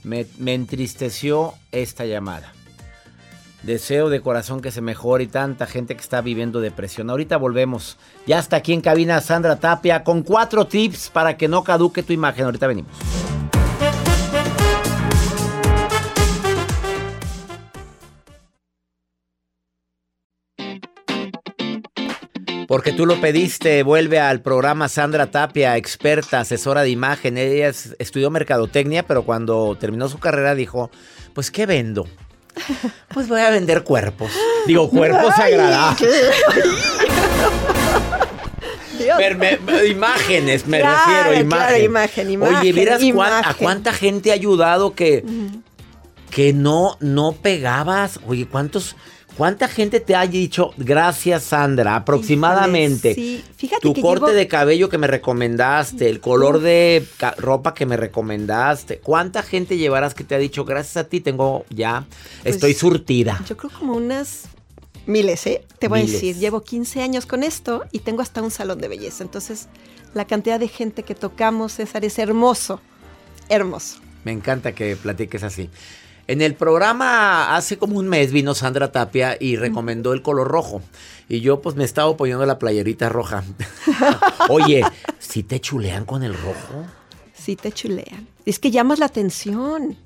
Me, 0.04 0.26
entristeció 0.46 1.54
esta 1.72 2.06
llamada. 2.06 2.54
Deseo 3.64 4.10
de 4.10 4.22
corazón 4.22 4.62
que 4.62 4.72
se 4.72 4.82
mejore 4.82 5.26
y 5.26 5.28
tanta 5.28 5.68
gente 5.68 5.96
que 5.96 6.02
está 6.02 6.22
viviendo 6.22 6.62
depresión. 6.62 7.10
Ahorita 7.10 7.38
volvemos. 7.38 7.98
Ya 8.26 8.40
está 8.40 8.58
aquí 8.58 8.74
en 8.74 8.82
cabina 8.82 9.22
Sandra 9.22 9.58
Tapia 9.58 10.04
con 10.04 10.24
cuatro 10.24 10.66
tips 10.66 11.10
para 11.10 11.38
que 11.38 11.48
no 11.48 11.64
caduque 11.64 12.02
tu 12.02 12.12
imagen. 12.12 12.46
Ahorita 12.46 12.66
venimos. 12.66 12.92
Porque 22.72 22.94
tú 22.94 23.06
lo 23.06 23.20
pediste, 23.20 23.84
vuelve 23.84 24.18
al 24.22 24.40
programa 24.42 24.88
Sandra 24.88 25.28
Tapia, 25.30 25.76
experta, 25.76 26.40
asesora 26.40 26.84
de 26.84 26.90
imagen. 26.90 27.38
Ella 27.38 27.68
es- 27.68 27.98
estudió 28.00 28.30
mercadotecnia, 28.30 29.04
pero 29.06 29.24
cuando 29.24 29.76
terminó 29.78 30.08
su 30.08 30.20
carrera 30.20 30.56
dijo, 30.56 30.90
pues 31.34 31.52
¿qué 31.52 31.66
vendo? 31.66 32.08
Pues 33.14 33.28
voy 33.28 33.42
a 33.42 33.50
vender 33.50 33.84
cuerpos. 33.84 34.32
Digo, 34.68 34.90
cuerpos 34.90 35.38
agradables. 35.38 36.10
Me- 39.38 39.58
me- 39.58 39.86
imágenes, 39.88 40.66
me 40.66 40.80
Claro, 40.80 41.00
refiero, 41.24 41.42
imagen. 41.42 41.68
claro, 41.68 41.84
imagen, 41.84 42.42
Oye, 42.42 42.72
¿vieras 42.72 43.02
cuán- 43.14 43.44
a 43.46 43.54
cuánta 43.54 43.92
gente 43.92 44.32
ha 44.32 44.36
ayudado 44.36 44.94
que, 44.94 45.26
que 46.30 46.54
no, 46.54 46.96
no 47.02 47.34
pegabas? 47.34 48.20
Oye, 48.28 48.48
¿cuántos, 48.48 48.96
¿cuánta 49.38 49.68
gente 49.68 50.00
te 50.00 50.16
ha 50.16 50.26
dicho 50.28 50.72
gracias, 50.78 51.44
Sandra? 51.44 51.96
Aproximadamente. 51.96 53.14
Sí. 53.16 53.44
Fíjate 53.58 53.82
Tu 53.82 53.94
que 53.94 54.02
corte 54.02 54.26
llevo- 54.28 54.36
de 54.36 54.48
cabello 54.48 54.90
que 54.90 54.98
me 54.98 55.08
recomendaste, 55.08 56.10
el 56.10 56.20
color 56.20 56.60
de 56.60 57.06
ropa 57.38 57.74
que 57.74 57.86
me 57.86 57.98
recomendaste. 57.98 59.00
¿Cuánta 59.00 59.44
gente 59.44 59.78
llevarás 59.78 60.14
que 60.14 60.24
te 60.24 60.36
ha 60.36 60.38
dicho 60.38 60.66
gracias 60.66 60.98
a 60.98 61.04
ti 61.10 61.20
tengo 61.22 61.66
ya, 61.70 62.06
Pues, 62.44 62.56
estoy 62.56 62.74
surtida? 62.74 63.42
Yo 63.48 63.58
creo 63.58 63.72
como 63.78 63.94
unas 63.94 64.44
miles, 65.06 65.46
¿eh? 65.48 65.66
Te 65.80 65.88
voy 65.88 66.02
Miles. 66.02 66.12
a 66.12 66.14
decir, 66.16 66.36
llevo 66.38 66.62
15 66.62 67.02
años 67.02 67.26
con 67.26 67.44
esto 67.44 67.84
y 67.92 68.00
tengo 68.00 68.22
hasta 68.22 68.42
un 68.42 68.52
salón 68.52 68.80
de 68.80 68.88
belleza. 68.88 69.24
Entonces, 69.24 69.68
la 70.14 70.26
cantidad 70.26 70.60
de 70.60 70.68
gente 70.68 71.04
que 71.04 71.16
tocamos, 71.16 71.74
César, 71.74 72.06
es 72.06 72.20
hermoso. 72.20 72.80
Hermoso. 73.50 73.98
Me 74.24 74.32
encanta 74.32 74.74
que 74.74 74.96
platiques 74.96 75.42
así. 75.44 75.70
En 76.28 76.42
el 76.42 76.56
programa 76.56 77.56
hace 77.56 77.78
como 77.78 77.98
un 78.00 78.08
mes 78.08 78.32
vino 78.32 78.54
Sandra 78.54 78.92
Tapia 78.92 79.38
y 79.40 79.56
recomendó 79.58 80.14
el 80.14 80.22
color 80.22 80.48
rojo. 80.48 80.82
Y 81.28 81.42
yo 81.42 81.62
pues 81.62 81.76
me 81.76 81.84
estaba 81.84 82.16
poniendo 82.16 82.46
la 82.46 82.60
playerita 82.60 83.10
roja. 83.10 83.44
Oye, 84.50 84.84
¿si 85.20 85.44
te 85.44 85.60
chulean 85.60 86.06
con 86.06 86.24
el 86.24 86.34
rojo? 86.34 86.86
Sí 87.34 87.56
te 87.56 87.72
chulean. 87.72 88.28
Es 88.46 88.60
que 88.60 88.72
llamas 88.72 89.00
la 89.00 89.08
atención. 89.08 89.98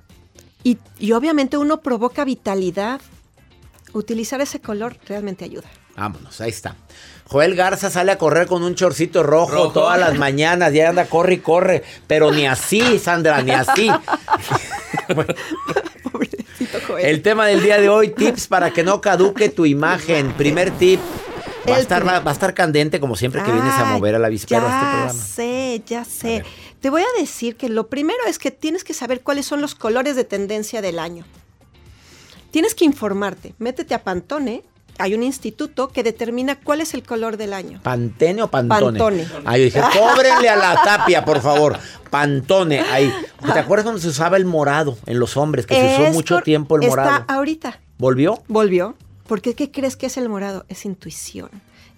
Y, 0.64 0.78
y 1.00 1.12
obviamente 1.12 1.58
uno 1.58 1.82
provoca 1.82 2.26
vitalidad. 2.26 3.02
Utilizar 3.94 4.42
ese 4.42 4.60
color 4.60 4.98
realmente 5.08 5.46
ayuda. 5.46 5.70
Vámonos, 5.96 6.42
ahí 6.42 6.50
está. 6.50 6.76
Joel 7.28 7.56
Garza 7.56 7.90
sale 7.90 8.12
a 8.12 8.18
correr 8.18 8.48
con 8.48 8.64
un 8.64 8.76
chorcito 8.76 9.24
rojo, 9.24 9.54
Rojo. 9.54 9.72
todas 9.72 9.98
las 10.00 10.18
mañanas, 10.18 10.74
ya 10.74 10.90
anda, 10.90 11.06
corre 11.06 11.36
y 11.36 11.38
corre, 11.40 11.84
pero 12.06 12.32
ni 12.32 12.46
así, 12.46 13.00
Sandra, 13.00 13.42
ni 13.42 13.52
así. 13.52 13.90
Pobrecito 16.18 16.80
Joel. 16.88 17.06
El 17.06 17.22
tema 17.22 17.48
del 17.48 17.62
día 17.62 17.80
de 17.80 17.90
hoy, 17.90 18.10
tips 18.10 18.48
para 18.48 18.72
que 18.72 18.84
no 18.84 19.02
caduque 19.02 19.50
tu 19.50 19.66
imagen. 19.66 20.32
Primer 20.34 20.72
tip, 20.72 21.00
va 21.70 21.76
a 21.76 21.80
estar, 21.80 22.08
va, 22.08 22.20
va 22.20 22.32
a 22.32 22.34
estar 22.34 22.54
candente 22.54 23.00
como 23.00 23.16
siempre 23.16 23.44
que 23.44 23.52
vienes 23.52 23.74
a 23.74 23.90
Ay, 23.90 23.96
mover 24.00 24.16
a 24.16 24.20
la 24.20 24.30
víspera 24.30 24.62
ya 24.62 24.68
este 24.68 24.86
programa. 24.86 25.14
sé, 25.14 25.84
ya 25.86 26.06
sé. 26.06 26.44
Te 26.82 26.90
voy 26.90 27.02
a 27.02 27.20
decir 27.20 27.56
que 27.56 27.70
lo 27.70 27.88
primero 27.88 28.20
es 28.28 28.38
que 28.40 28.52
tienes 28.52 28.84
que 28.84 28.94
saber 28.94 29.22
cuáles 29.22 29.46
son 29.46 29.62
los 29.62 29.76
colores 29.76 30.16
de 30.16 30.24
tendencia 30.24 30.82
del 30.82 31.00
año. 31.00 31.26
Tienes 32.52 32.76
que 32.76 32.86
informarte. 32.86 33.54
Métete 33.58 33.94
a 33.96 34.04
Pantone. 34.04 34.64
Hay 34.98 35.14
un 35.14 35.24
instituto 35.24 35.90
que 35.90 36.04
determina 36.04 36.60
cuál 36.60 36.82
es 36.82 36.94
el 36.94 37.04
color 37.04 37.38
del 37.38 37.54
año. 37.54 37.80
¿Pantene 37.84 38.44
o 38.44 38.48
Pantone? 38.50 39.00
Pantone. 39.00 39.28
Ahí 39.46 39.66
dije, 39.66 39.82
cóbrenle 39.82 40.50
a 40.50 40.56
la 40.56 40.82
tapia, 40.84 41.26
por 41.26 41.42
favor. 41.42 41.78
Pantone, 42.10 42.80
ahí. 42.80 43.12
¿Te 43.42 43.60
acuerdas 43.60 43.84
cuando 43.84 44.02
se 44.02 44.08
usaba 44.08 44.38
el 44.38 44.46
morado 44.46 44.98
en 45.06 45.20
los 45.20 45.36
hombres? 45.38 45.66
Que 45.66 45.76
se 45.76 46.04
usó 46.04 46.14
mucho 46.14 46.40
tiempo 46.42 46.78
el 46.78 46.88
morado. 46.88 47.20
Está 47.20 47.34
ahorita. 47.34 47.80
¿Volvió? 47.98 48.42
Volvió. 48.48 48.96
Porque 49.28 49.54
¿qué 49.54 49.72
crees 49.72 49.98
que 49.98 50.06
es 50.06 50.18
el 50.18 50.30
morado? 50.30 50.66
Es 50.70 50.86
intuición, 50.86 51.50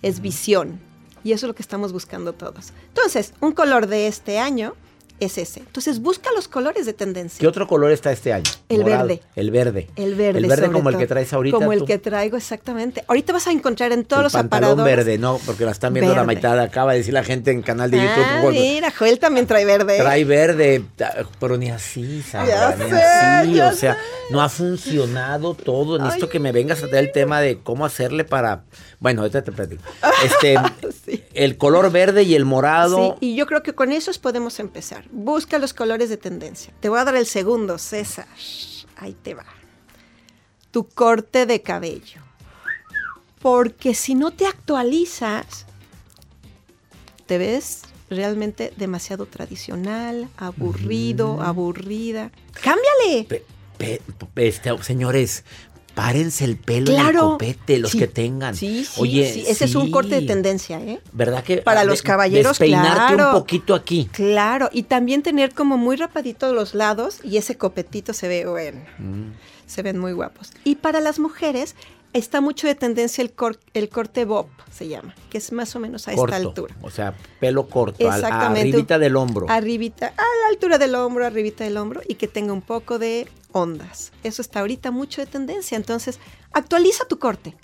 es 0.02 0.22
visión. 0.22 0.80
Y 1.24 1.34
eso 1.34 1.46
es 1.46 1.50
lo 1.50 1.56
que 1.56 1.62
estamos 1.62 1.92
buscando 1.92 2.34
todos. 2.34 2.72
Entonces, 2.88 3.34
un 3.42 3.52
color 3.52 3.88
de 3.88 4.08
este 4.08 4.40
año 4.40 4.76
es 5.20 5.38
ese. 5.38 5.62
Entonces, 5.62 6.00
busca 6.02 6.30
los 6.36 6.48
colores 6.48 6.86
de 6.86 6.94
tendencia. 6.94 7.40
¿Qué 7.40 7.48
otro 7.48 7.68
color 7.68 7.92
está 7.92 8.12
este 8.12 8.34
año? 8.34 8.50
El 8.70 8.82
Morado. 8.82 9.08
verde. 9.08 9.22
El 9.36 9.52
verde. 9.52 9.88
El 9.96 10.16
verde. 10.16 10.40
El 10.40 10.48
verde 10.48 10.72
como 10.72 10.90
el 10.90 10.98
que 10.98 11.08
traes 11.08 11.34
ahorita. 11.34 11.58
Como 11.58 11.74
el 11.74 11.80
tú. 11.80 11.86
que 11.86 11.98
traigo, 11.98 12.38
exactamente. 12.38 13.04
Ahorita 13.08 13.34
vas 13.34 13.48
a 13.48 13.52
encontrar 13.52 13.92
en 13.92 14.06
todos 14.06 14.20
el 14.20 14.24
los 14.26 14.34
pantalón 14.34 14.72
aparadores. 14.72 14.96
verde, 15.06 15.18
¿no? 15.18 15.40
Porque 15.46 15.66
la 15.66 15.72
están 15.72 15.94
viendo 15.94 16.14
la 16.16 16.24
mitad. 16.24 16.60
Acaba 16.60 16.92
de 16.94 17.00
decir 17.00 17.14
la 17.14 17.24
gente 17.24 17.52
en 17.52 17.62
canal 17.62 17.90
de 17.92 17.98
YouTube. 17.98 18.26
Ah, 18.26 18.40
bueno, 18.44 18.60
mira, 18.60 18.92
Joel 18.92 19.20
también 19.20 19.48
trae 19.48 19.66
verde. 19.66 19.98
Trae 19.98 20.24
verde, 20.26 20.84
pero 21.40 21.58
ni 21.58 21.70
así, 21.70 22.24
Ya 22.32 22.76
ni 23.46 23.60
así. 23.60 23.60
O 23.60 23.72
sea, 23.80 23.98
no 24.30 24.42
ha 24.42 24.50
funcionado 24.50 25.54
todo. 25.54 25.98
Necesito 26.00 26.30
que 26.30 26.40
me 26.40 26.52
vengas 26.52 26.84
a 26.84 26.88
traer 26.88 27.06
el 27.06 27.12
tema 27.12 27.42
de 27.42 27.60
cómo 27.60 27.86
hacerle 27.86 28.24
para. 28.24 28.64
Bueno, 29.00 29.22
ahorita 29.22 29.44
te 29.44 29.52
platico. 29.52 29.82
Este, 30.24 30.56
Sí. 31.06 31.24
el 31.34 31.58
color 31.58 31.90
verde 31.92 32.24
y 32.24 32.36
el 32.36 32.44
morado. 32.46 33.18
Sí, 33.20 33.28
y 33.32 33.36
yo 33.36 33.46
creo 33.46 33.64
que 33.64 33.74
con 33.74 33.92
esos 33.92 34.18
podemos 34.18 34.60
empezar. 34.60 35.06
Busca 35.12 35.58
los 35.60 35.74
colores 35.74 36.10
de 36.10 36.18
tendencia. 36.18 36.74
Te 36.80 36.90
voy 36.90 37.00
a 37.00 37.06
dar 37.06 37.16
el 37.16 37.26
segundo, 37.26 37.78
César. 37.78 38.28
Ahí 38.98 39.14
te 39.22 39.34
va. 39.34 39.46
Tu 40.72 40.88
corte 40.88 41.46
de 41.46 41.62
cabello. 41.62 42.22
Porque 43.40 43.94
si 43.94 44.16
no 44.16 44.32
te 44.32 44.46
actualizas, 44.46 45.66
te 47.26 47.38
ves 47.38 47.82
realmente 48.10 48.74
demasiado 48.78 49.26
tradicional, 49.26 50.30
aburrido, 50.38 51.42
aburrida. 51.42 52.32
¡Cámbiale! 52.62 53.26
Pe- 53.28 53.46
pe- 53.78 54.02
este, 54.48 54.82
señores, 54.84 55.44
párense 55.98 56.46
el 56.46 56.58
pelo 56.58 56.92
en 56.92 56.98
el 56.98 57.02
Claro. 57.02 57.22
copete, 57.32 57.80
los 57.80 57.90
Sí. 57.92 57.98
que 57.98 58.08
tengan. 58.08 58.56
Sí, 58.56 58.86
sí, 58.86 59.02
Oye, 59.02 59.34
sí. 59.34 59.44
Ese 59.48 59.66
es 59.66 59.74
un 59.74 59.90
corte 59.90 60.22
de 60.22 60.28
tendencia, 60.28 60.80
¿eh? 60.80 61.02
¿Verdad 61.12 61.44
que 61.44 61.58
Para 61.58 61.84
los 61.86 62.04
caballeros, 62.04 62.60
despeinarte 62.60 63.16
claro. 63.16 63.32
un 63.34 63.40
poquito 63.42 63.74
aquí? 63.74 64.08
Claro, 64.14 64.70
y 64.72 64.84
también 64.84 65.24
tener 65.24 65.56
como 65.56 65.76
muy 65.76 65.96
rapaditos 65.96 66.54
los 66.54 66.76
lados 66.76 67.18
y 67.24 67.38
ese 67.38 67.58
copetito 67.58 68.14
se 68.14 68.28
ve 68.28 68.46
bueno. 68.46 68.80
Mm. 69.00 69.32
Se 69.66 69.82
ven 69.82 69.98
muy 69.98 70.14
guapos. 70.14 70.52
Y 70.64 70.76
para 70.76 71.00
las 71.00 71.18
mujeres 71.18 71.76
está 72.14 72.42
mucho 72.42 72.68
de 72.68 72.76
tendencia 72.76 73.24
el, 73.24 73.32
cor- 73.32 73.60
el 73.74 73.90
corte 73.90 74.24
bob, 74.26 74.48
se 74.72 74.88
llama, 74.88 75.16
que 75.32 75.40
es 75.40 75.52
más 75.52 75.76
o 75.76 75.80
menos 75.80 76.08
a 76.08 76.14
corto, 76.14 76.36
esta 76.36 76.48
altura. 76.48 76.76
O 76.84 76.92
sea, 76.92 77.16
pelo 77.40 77.68
corto, 77.68 78.08
Exactamente. 78.08 78.62
arribita 78.70 79.00
del 79.00 79.16
hombro. 79.16 79.48
Arribita, 79.50 80.08
a 80.08 80.12
la 80.22 80.50
altura 80.52 80.78
del 80.78 80.94
hombro, 80.96 81.26
arribita 81.26 81.64
del 81.64 81.76
hombro 81.78 82.02
y 82.08 82.16
que 82.16 82.28
tenga 82.28 82.54
un 82.54 82.62
poco 82.62 83.00
de 83.00 83.28
ondas. 83.58 84.12
Eso 84.24 84.42
está 84.42 84.60
ahorita 84.62 84.92
mucho 84.92 85.22
de 85.22 85.28
tendencia. 85.28 85.76
Entonces, 85.76 86.20
actualiza 86.54 87.06
tu 87.08 87.20
corte. 87.20 87.56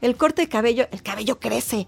El 0.00 0.16
corte 0.16 0.42
de 0.42 0.48
cabello, 0.48 0.86
el 0.92 1.02
cabello 1.02 1.38
crece. 1.40 1.86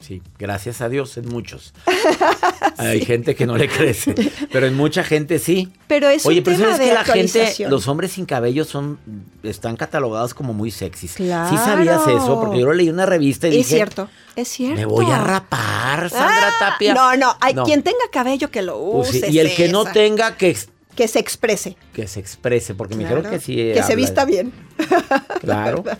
Sí, 0.00 0.20
gracias 0.36 0.80
a 0.80 0.88
Dios 0.88 1.16
en 1.16 1.28
muchos. 1.28 1.72
Hay 2.76 3.04
gente 3.04 3.36
que 3.36 3.46
no 3.46 3.56
le 3.56 3.68
crece, 3.68 4.14
pero 4.50 4.66
en 4.66 4.74
mucha 4.74 5.04
gente 5.04 5.38
sí. 5.38 5.72
Pero 5.86 6.08
es 6.08 6.26
Oye, 6.26 6.38
un 6.38 6.44
pero 6.44 6.56
tema 6.56 6.70
sabes 6.72 6.78
de 6.80 6.88
que 6.88 6.94
la 6.94 7.04
gente, 7.04 7.68
los 7.68 7.86
hombres 7.86 8.10
sin 8.12 8.26
cabello 8.26 8.64
son, 8.64 8.98
están 9.44 9.76
catalogados 9.76 10.34
como 10.34 10.52
muy 10.54 10.72
sexys. 10.72 11.14
Claro. 11.14 11.50
Sí 11.50 11.56
sabías 11.56 12.02
eso, 12.08 12.40
porque 12.40 12.58
yo 12.58 12.66
lo 12.66 12.72
leí 12.72 12.88
en 12.88 12.94
una 12.94 13.06
revista 13.06 13.46
y 13.46 13.50
Es 13.50 13.56
dije, 13.58 13.76
cierto, 13.76 14.08
es 14.34 14.48
cierto. 14.48 14.74
me 14.76 14.86
voy 14.86 15.06
a 15.08 15.18
rapar, 15.18 16.10
Sandra 16.10 16.48
Ah, 16.48 16.52
Tapia. 16.58 16.94
No, 16.94 17.16
no, 17.16 17.36
hay 17.40 17.54
No. 17.54 17.62
quien 17.64 17.84
tenga 17.84 17.98
cabello 18.10 18.50
que 18.50 18.62
lo 18.62 18.80
Pues 18.92 19.08
sí, 19.10 19.18
use. 19.18 19.30
y 19.30 19.38
el 19.38 19.54
que 19.54 19.68
no 19.68 19.84
tenga 19.84 20.36
que, 20.36 20.56
Que 20.96 21.08
se 21.08 21.18
exprese. 21.18 21.76
que 21.94 22.06
se 22.06 22.20
exprese, 22.20 22.74
porque 22.74 22.94
me 22.94 23.04
dijeron 23.04 23.30
que 23.30 23.40
sí. 23.40 23.56
Que 23.56 23.82
se 23.82 23.96
vista 23.96 24.24
bien. 24.24 24.52
Claro. 25.40 25.84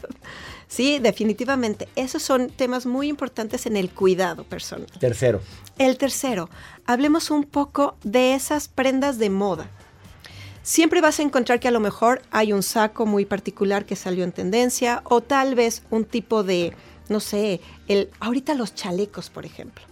Sí, 0.68 1.00
definitivamente. 1.00 1.87
Esos 1.96 2.22
son 2.22 2.48
temas 2.48 2.87
muy 2.87 3.09
importantes 3.09 3.66
en 3.66 3.76
el 3.76 3.90
cuidado 3.90 4.44
personal. 4.44 4.87
Tercero. 4.98 5.42
El 5.76 5.98
tercero, 5.98 6.48
hablemos 6.87 7.31
un 7.31 7.44
poco 7.44 7.94
de 8.05 8.33
esas 8.33 8.68
prendas 8.68 9.18
de 9.18 9.28
moda. 9.28 9.66
Siempre 10.62 11.02
vas 11.02 11.18
a 11.18 11.24
encontrar 11.24 11.61
que 11.61 11.68
a 11.68 11.72
lo 11.72 11.81
mejor 11.81 12.22
hay 12.31 12.55
un 12.55 12.62
saco 12.62 13.05
muy 13.05 13.26
particular 13.26 13.85
que 13.85 13.96
salió 13.96 14.24
en 14.24 14.33
tendencia 14.33 15.02
o 15.05 15.20
tal 15.20 15.55
vez 15.55 15.83
un 15.90 16.07
tipo 16.07 16.42
de, 16.42 16.72
no 17.11 17.20
sé, 17.20 17.61
el 17.87 18.09
ahorita 18.20 18.55
los 18.55 18.74
chalecos, 18.74 19.28
por 19.28 19.44
ejemplo. 19.44 19.85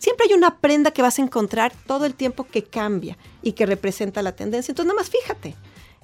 Siempre 0.00 0.26
hay 0.28 0.34
una 0.34 0.56
prenda 0.58 0.90
que 0.90 1.02
vas 1.02 1.18
a 1.18 1.22
encontrar 1.22 1.72
todo 1.86 2.06
el 2.06 2.14
tiempo 2.14 2.44
que 2.50 2.64
cambia 2.64 3.16
y 3.42 3.52
que 3.52 3.66
representa 3.66 4.22
la 4.22 4.32
tendencia. 4.32 4.72
Entonces, 4.72 4.88
nada 4.92 5.00
más 5.00 5.10
fíjate, 5.10 5.54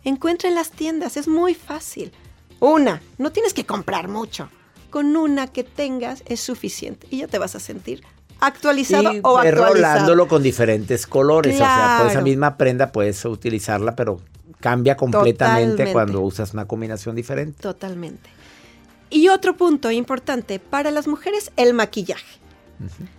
encuentra 0.04 0.48
en 0.48 0.54
las 0.54 0.70
tiendas, 0.70 1.16
es 1.16 1.26
muy 1.26 1.54
fácil. 1.54 2.12
Una, 2.60 3.00
no 3.18 3.32
tienes 3.32 3.54
que 3.54 3.64
comprar 3.66 4.06
mucho. 4.08 4.48
Con 4.90 5.16
una 5.16 5.46
que 5.48 5.64
tengas 5.64 6.22
es 6.26 6.40
suficiente 6.40 7.06
y 7.10 7.18
ya 7.18 7.26
te 7.26 7.38
vas 7.38 7.54
a 7.56 7.60
sentir 7.60 8.04
actualizado 8.38 9.12
y 9.14 9.20
o 9.22 9.38
actualizado. 9.38 9.72
rolándolo 9.74 10.28
con 10.28 10.42
diferentes 10.42 11.06
colores. 11.06 11.54
O 11.54 11.58
sea, 11.58 11.96
por 11.98 12.06
esa 12.06 12.12
Claro. 12.16 12.24
misma 12.24 12.56
prenda 12.58 12.92
puedes 12.92 13.24
utilizarla, 13.24 13.96
pero 13.96 14.20
cambia 14.60 14.94
completamente 14.96 15.70
Totalmente. 15.72 15.92
cuando 15.92 16.20
usas 16.20 16.52
una 16.52 16.66
combinación 16.66 17.16
diferente. 17.16 17.60
Totalmente. 17.62 18.28
Y 19.08 19.28
otro 19.28 19.56
punto 19.56 19.90
importante 19.90 20.58
para 20.58 20.90
las 20.90 21.08
mujeres, 21.08 21.50
el 21.56 21.72
maquillaje. 21.72 22.38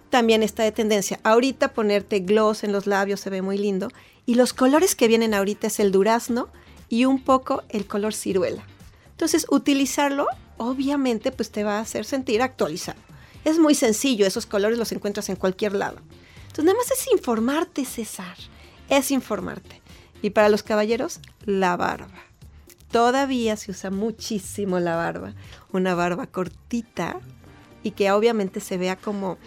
También 0.09 0.43
está 0.43 0.63
de 0.63 0.71
tendencia. 0.71 1.19
Ahorita 1.23 1.73
ponerte 1.73 2.19
gloss 2.19 2.63
en 2.63 2.71
los 2.71 2.87
labios 2.87 3.19
se 3.19 3.29
ve 3.29 3.41
muy 3.41 3.57
lindo. 3.57 3.89
Y 4.25 4.35
los 4.35 4.53
colores 4.53 4.95
que 4.95 5.07
vienen 5.07 5.33
ahorita 5.33 5.67
es 5.67 5.79
el 5.79 5.91
durazno 5.91 6.49
y 6.89 7.05
un 7.05 7.21
poco 7.23 7.63
el 7.69 7.85
color 7.85 8.13
ciruela. 8.13 8.63
Entonces, 9.11 9.45
utilizarlo, 9.49 10.27
obviamente, 10.57 11.31
pues 11.31 11.51
te 11.51 11.63
va 11.63 11.77
a 11.77 11.81
hacer 11.81 12.05
sentir 12.05 12.41
actualizado. 12.41 12.99
Es 13.43 13.59
muy 13.59 13.75
sencillo, 13.75 14.25
esos 14.25 14.45
colores 14.45 14.77
los 14.77 14.91
encuentras 14.91 15.29
en 15.29 15.35
cualquier 15.35 15.73
lado. 15.73 15.97
Entonces, 16.41 16.65
nada 16.65 16.77
más 16.77 16.91
es 16.91 17.07
informarte, 17.11 17.85
César. 17.85 18.37
Es 18.89 19.11
informarte. 19.11 19.81
Y 20.21 20.31
para 20.31 20.49
los 20.49 20.63
caballeros, 20.63 21.19
la 21.45 21.75
barba. 21.77 22.27
Todavía 22.91 23.57
se 23.57 23.71
usa 23.71 23.89
muchísimo 23.89 24.79
la 24.79 24.95
barba. 24.95 25.33
Una 25.71 25.93
barba 25.93 26.27
cortita 26.27 27.19
y 27.83 27.91
que 27.91 28.11
obviamente 28.11 28.59
se 28.59 28.77
vea 28.77 28.95
como 28.95 29.37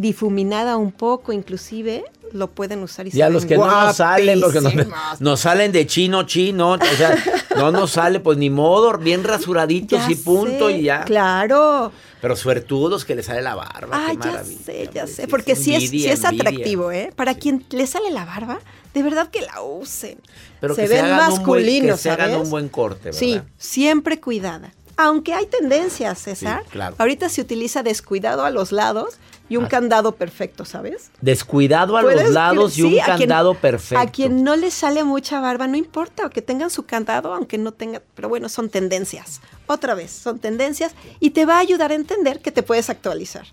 difuminada 0.00 0.76
un 0.76 0.92
poco, 0.92 1.32
inclusive 1.32 2.04
lo 2.32 2.48
pueden 2.50 2.82
usar 2.82 3.06
y 3.06 3.10
se 3.10 3.16
Ya 3.16 3.30
los 3.30 3.46
que 3.46 3.56
no 3.56 3.66
nos 3.66 3.96
salen, 3.96 4.40
porque 4.40 4.60
nos, 4.60 4.74
nos 5.20 5.40
salen 5.40 5.72
de 5.72 5.86
chino, 5.86 6.24
chino, 6.24 6.72
o 6.72 6.96
sea, 6.96 7.16
no 7.56 7.70
nos 7.72 7.92
sale, 7.92 8.20
pues 8.20 8.36
ni 8.36 8.50
modo, 8.50 8.96
bien 8.98 9.24
rasuraditos 9.24 9.98
Ya 10.06 10.10
y 10.10 10.14
punto 10.14 10.68
sé, 10.68 10.78
y 10.78 10.82
ya. 10.82 11.04
Claro. 11.04 11.90
Pero 12.20 12.36
suertudos 12.36 13.04
que 13.04 13.14
le 13.14 13.22
sale 13.22 13.40
la 13.42 13.54
barba, 13.54 13.96
Ah, 13.96 14.08
qué 14.10 14.18
ya 14.24 14.30
maravilla. 14.32 14.60
sé, 14.64 14.90
ya 14.92 15.06
sé. 15.06 15.26
Porque 15.26 15.56
sí 15.56 15.74
es, 15.74 15.80
sí 15.80 15.86
envidia, 15.86 16.12
es 16.12 16.24
atractivo, 16.24 16.92
¿eh? 16.92 17.12
Para 17.16 17.34
quien 17.34 17.64
le 17.70 17.86
sale 17.86 18.10
la 18.10 18.24
barba, 18.26 18.58
de 18.92 19.02
verdad 19.02 19.28
que 19.30 19.40
la 19.40 19.62
usen. 19.62 20.18
Pero 20.60 20.74
se 20.74 20.82
que 20.82 20.88
ven 20.88 20.98
se 20.98 21.04
hagan 21.04 21.12
un 21.12 21.18
buen, 21.18 21.28
que 21.30 21.38
masculinos, 21.38 22.00
se 22.00 22.10
hagan 22.10 22.30
¿sabes? 22.30 22.44
un 22.44 22.50
buen 22.50 22.68
corte, 22.68 23.04
¿verdad? 23.04 23.18
Sí, 23.18 23.40
siempre 23.56 24.20
cuidada. 24.20 24.74
Aunque 24.96 25.32
hay 25.32 25.46
tendencias, 25.46 26.18
César. 26.18 26.62
Sí, 26.64 26.70
claro. 26.72 26.96
Ahorita 26.98 27.28
se 27.28 27.40
utiliza 27.40 27.84
descuidado 27.84 28.44
a 28.44 28.50
los 28.50 28.72
lados 28.72 29.14
y 29.48 29.56
un 29.56 29.64
Ah. 29.64 29.68
candado 29.68 30.12
perfecto, 30.16 30.64
¿sabes? 30.64 31.10
Descuidado 31.20 31.96
a 31.96 32.02
los 32.02 32.30
lados 32.30 32.76
y 32.78 32.82
un 32.82 33.00
a 33.00 33.04
quien- 33.04 33.18
candado 33.18 33.54
perfecto. 33.54 33.98
A 34.02 34.06
quien 34.06 34.44
no 34.44 34.56
le 34.56 34.70
sale 34.70 35.04
mucha 35.04 35.40
barba, 35.40 35.66
no 35.66 35.76
importa, 35.76 36.26
o 36.26 36.30
que 36.30 36.42
tengan 36.42 36.70
su 36.70 36.84
candado, 36.84 37.32
aunque 37.34 37.56
no 37.58 37.72
tengan, 37.72 38.02
pero 38.14 38.28
bueno, 38.28 38.48
son 38.48 38.68
tendencias. 38.68 39.40
Otra 39.66 39.94
vez, 39.94 40.10
son 40.10 40.38
tendencias 40.38 40.92
y 41.20 41.30
te 41.30 41.46
va 41.46 41.56
a 41.56 41.60
ayudar 41.60 41.92
a 41.92 41.94
entender 41.94 42.40
que 42.40 42.52
te 42.52 42.62
puedes 42.62 42.90
actualizar. 42.90 43.46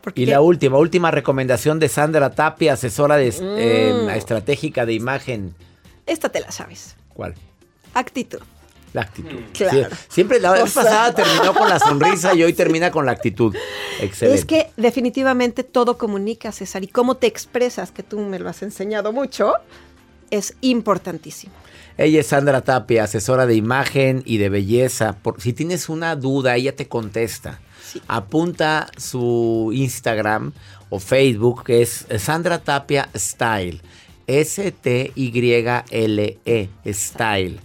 Porque 0.00 0.22
Y 0.22 0.26
la 0.26 0.40
última, 0.40 0.78
última 0.78 1.12
recomendación 1.12 1.78
de 1.78 1.88
Sandra 1.88 2.30
Tapia, 2.30 2.72
asesora 2.72 3.16
de, 3.16 3.28
eh, 3.40 3.92
Mm. 4.06 4.10
estratégica 4.10 4.84
de 4.86 4.94
imagen. 4.94 5.54
esta 6.06 6.28
te 6.28 6.40
la 6.40 6.50
sabes. 6.50 6.96
¿Cuál? 7.14 7.34
Actitud. 7.94 8.40
La 8.92 9.02
actitud. 9.02 9.38
Claro. 9.54 9.88
Sí, 9.90 9.96
siempre 10.08 10.40
la 10.40 10.52
vez 10.52 10.62
O 10.64 10.66
sea- 10.66 10.82
pasada 10.82 11.14
terminó 11.14 11.54
con 11.54 11.68
la 11.68 11.78
sonrisa 11.78 12.34
y 12.34 12.42
hoy 12.42 12.52
termina 12.62 12.90
con 12.90 13.06
la 13.06 13.12
actitud. 13.12 13.54
Excelente. 14.00 14.38
Es 14.38 14.44
que 14.44 14.70
definitivamente 14.76 15.64
todo 15.64 15.96
comunica, 15.96 16.52
César, 16.52 16.84
y 16.84 16.88
cómo 16.88 17.16
te 17.16 17.26
expresas, 17.26 17.90
que 17.90 18.02
tú 18.02 18.18
me 18.20 18.38
lo 18.38 18.50
has 18.50 18.62
enseñado 18.62 19.12
mucho, 19.12 19.54
es 20.30 20.54
importantísimo. 20.60 21.54
Ella 21.98 22.20
es 22.20 22.26
Sandra 22.26 22.62
Tapia, 22.62 23.04
asesora 23.04 23.46
de 23.46 23.54
imagen 23.54 24.22
y 24.26 24.38
de 24.38 24.48
belleza. 24.48 25.14
Por, 25.22 25.40
si 25.40 25.52
tienes 25.52 25.88
una 25.88 26.16
duda, 26.16 26.56
ella 26.56 26.74
te 26.74 26.88
contesta. 26.88 27.60
Apunta 28.08 28.88
su 28.96 29.70
Instagram 29.74 30.52
o 30.88 30.98
Facebook, 30.98 31.64
que 31.64 31.82
es 31.82 32.06
Sandra 32.18 32.58
Tapia 32.62 33.08
Style. 33.14 33.82
S-T-Y-L-E, 34.26 35.08
E, 36.84 36.94
Style. 36.94 37.60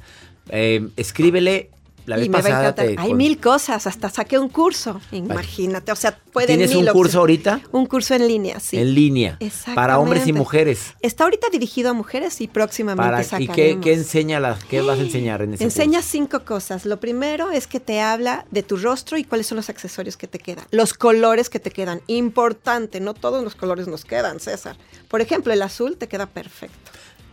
Eh, 0.50 0.88
escríbele. 0.98 1.72
La 2.06 2.16
vez 2.16 2.28
y 2.28 2.30
me 2.30 2.36
va 2.36 2.40
a 2.40 2.44
pasada 2.44 2.74
te 2.76 2.82
Hay 3.02 3.10
con- 3.10 3.18
mil 3.18 3.38
cosas, 3.38 3.86
hasta 3.86 4.10
saqué 4.10 4.40
un 4.40 4.48
curso, 4.48 5.02
imagínate, 5.12 5.92
o 5.92 5.96
sea, 5.98 6.18
pueden 6.32 6.48
¿Tienes 6.58 6.74
mil 6.74 6.88
un 6.88 6.94
curso 6.94 7.20
ahorita? 7.20 7.60
Un 7.74 7.86
curso 7.86 8.14
en 8.16 8.26
línea, 8.30 8.62
sí. 8.62 8.78
En 8.78 8.96
línea. 8.96 9.38
Para 9.76 10.00
hombres 10.00 10.26
y 10.26 10.32
mujeres. 10.32 10.94
Está 11.02 11.26
ahorita 11.26 11.48
dirigido 11.52 11.90
a 11.90 11.94
mujeres 11.94 12.40
y 12.40 12.48
próximamente 12.48 13.06
Para, 13.06 13.20
¿Y 13.20 13.26
sacaremos. 13.26 13.56
qué, 13.58 13.78
qué 13.82 13.92
enseña 13.92 14.40
la- 14.40 14.58
qué 14.70 14.80
vas 14.80 15.00
a 15.00 15.02
enseñar 15.02 15.42
en 15.42 15.56
ese 15.56 15.66
Enseña 15.66 16.02
cinco 16.02 16.46
cosas. 16.46 16.86
Lo 16.86 16.98
primero 17.02 17.52
es 17.52 17.68
que 17.68 17.82
te 17.82 18.00
habla 18.00 18.46
de 18.52 18.64
tu 18.64 18.78
rostro 18.78 19.18
y 19.18 19.26
cuáles 19.26 19.48
son 19.48 19.58
los 19.58 19.70
accesorios 19.70 20.16
que 20.16 20.28
te 20.28 20.40
quedan. 20.40 20.64
Los 20.72 20.94
colores 20.94 21.50
que 21.50 21.60
te 21.60 21.72
quedan. 21.72 22.00
Importante, 22.08 23.02
no 23.02 23.16
todos 23.16 23.44
los 23.44 23.54
colores 23.56 23.90
nos 23.90 24.06
quedan, 24.06 24.40
César. 24.40 24.78
Por 25.10 25.20
ejemplo, 25.20 25.52
el 25.52 25.62
azul 25.62 25.98
te 25.98 26.08
queda 26.08 26.26
perfecto. 26.26 26.78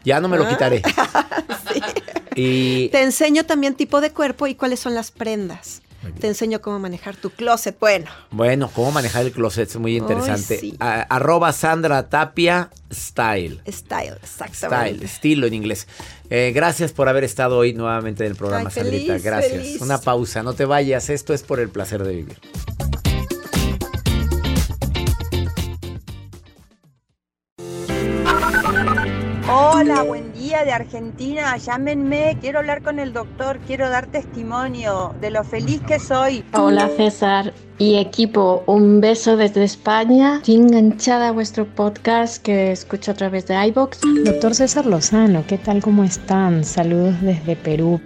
Ya 0.04 0.18
no 0.20 0.26
me 0.28 0.36
lo 0.36 0.46
Ah. 0.46 0.48
quitaré. 0.48 0.82
Y 2.36 2.88
Te 2.90 3.02
enseño 3.02 3.44
también 3.44 3.74
tipo 3.74 4.00
de 4.00 4.10
cuerpo 4.12 4.46
y 4.46 4.54
cuáles 4.54 4.80
son 4.80 4.94
las 4.94 5.10
prendas. 5.10 5.80
Te 6.20 6.26
enseño 6.26 6.60
cómo 6.60 6.78
manejar 6.78 7.16
tu 7.16 7.30
closet. 7.30 7.78
Bueno, 7.80 8.10
bueno, 8.30 8.70
cómo 8.74 8.92
manejar 8.92 9.24
el 9.24 9.32
closet 9.32 9.70
es 9.70 9.76
muy 9.76 9.96
interesante. 9.96 10.58
sí. 10.58 10.76
A- 10.78 11.00
arroba 11.00 11.50
Sandra 11.54 12.10
Tapia 12.10 12.68
Style. 12.92 13.62
style, 13.66 14.12
exactamente. 14.22 14.90
Style, 14.96 15.04
estilo 15.06 15.46
en 15.46 15.54
inglés. 15.54 15.88
Eh, 16.28 16.52
gracias 16.54 16.92
por 16.92 17.08
haber 17.08 17.24
estado 17.24 17.56
hoy 17.56 17.72
nuevamente 17.72 18.22
en 18.26 18.32
el 18.32 18.36
programa, 18.36 18.68
Ay, 18.68 18.74
Sandrita. 18.74 19.16
Gracias. 19.18 19.52
feliz. 19.52 19.80
Una 19.80 19.98
pausa, 19.98 20.42
no 20.42 20.52
te 20.52 20.66
vayas. 20.66 21.08
Esto 21.08 21.32
es 21.32 21.42
por 21.42 21.58
el 21.58 21.70
placer 21.70 22.04
de 22.04 22.14
vivir. 22.16 22.36
Hola, 29.56 30.02
buen 30.02 30.32
día 30.32 30.64
de 30.64 30.72
Argentina. 30.72 31.56
Llámenme, 31.56 32.36
quiero 32.40 32.58
hablar 32.58 32.82
con 32.82 32.98
el 32.98 33.12
doctor, 33.12 33.60
quiero 33.68 33.88
dar 33.88 34.06
testimonio 34.06 35.14
de 35.20 35.30
lo 35.30 35.44
feliz 35.44 35.80
que 35.86 36.00
soy. 36.00 36.44
Hola 36.54 36.88
César 36.96 37.54
y 37.78 37.94
equipo, 37.98 38.64
un 38.66 39.00
beso 39.00 39.36
desde 39.36 39.62
España. 39.62 40.38
Estoy 40.38 40.56
enganchada 40.56 41.28
a 41.28 41.30
vuestro 41.30 41.66
podcast 41.66 42.42
que 42.42 42.72
escucho 42.72 43.12
a 43.12 43.14
través 43.14 43.46
de 43.46 43.64
iBox. 43.68 44.00
Doctor 44.24 44.56
César 44.56 44.86
Lozano, 44.86 45.44
¿qué 45.46 45.56
tal? 45.56 45.80
¿Cómo 45.80 46.02
están? 46.02 46.64
Saludos 46.64 47.14
desde 47.20 47.54
Perú. 47.54 48.00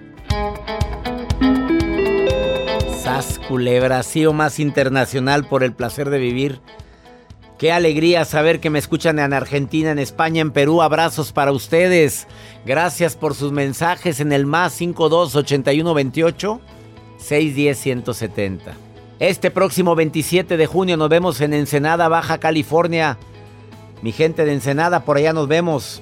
Sas 3.01 3.41
Culebra, 3.49 4.03
sí 4.03 4.27
o 4.27 4.35
más 4.35 4.61
internacional 4.61 5.49
por 5.49 5.65
el 5.65 5.73
placer 5.73 6.11
de 6.11 6.19
vivir. 6.19 6.61
Qué 7.59 7.73
alegría 7.73 8.25
saber 8.25 8.61
que 8.61 8.71
me 8.71 8.79
escuchan 8.79 9.19
en 9.19 9.33
Argentina, 9.33 9.91
en 9.91 9.99
España, 9.99 10.41
en 10.41 10.53
Perú. 10.53 10.81
Abrazos 10.81 11.33
para 11.33 11.51
ustedes. 11.51 12.29
Gracias 12.65 13.17
por 13.17 13.35
sus 13.35 13.51
mensajes 13.51 14.21
en 14.21 14.31
el 14.31 14.47
más 14.47 14.75
52 14.75 15.35
81 15.35 15.93
28 15.93 16.61
610 17.19 17.79
170. 17.79 18.75
Este 19.19 19.51
próximo 19.51 19.97
27 19.97 20.57
de 20.57 20.67
junio 20.67 20.97
nos 20.97 21.09
vemos 21.09 21.41
en 21.41 21.53
Ensenada, 21.53 22.07
Baja 22.07 22.39
California. 22.39 23.19
Mi 24.03 24.13
gente 24.13 24.45
de 24.45 24.53
Ensenada, 24.53 25.05
por 25.05 25.17
allá 25.17 25.33
nos 25.33 25.49
vemos. 25.49 26.01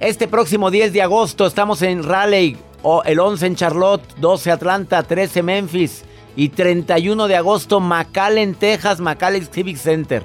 Este 0.00 0.26
próximo 0.26 0.70
10 0.70 0.94
de 0.94 1.02
agosto 1.02 1.46
estamos 1.46 1.82
en 1.82 2.02
Raleigh, 2.02 2.56
o 2.82 3.02
el 3.02 3.20
11 3.20 3.46
en 3.46 3.56
Charlotte, 3.56 4.14
12 4.16 4.50
Atlanta, 4.50 5.02
13 5.02 5.42
Memphis, 5.42 6.04
Y 6.36 6.50
31 6.50 7.28
de 7.28 7.36
agosto, 7.36 7.80
McAllen, 7.80 8.54
Texas, 8.54 9.00
McAllen 9.00 9.46
Civic 9.46 9.76
Center. 9.76 10.22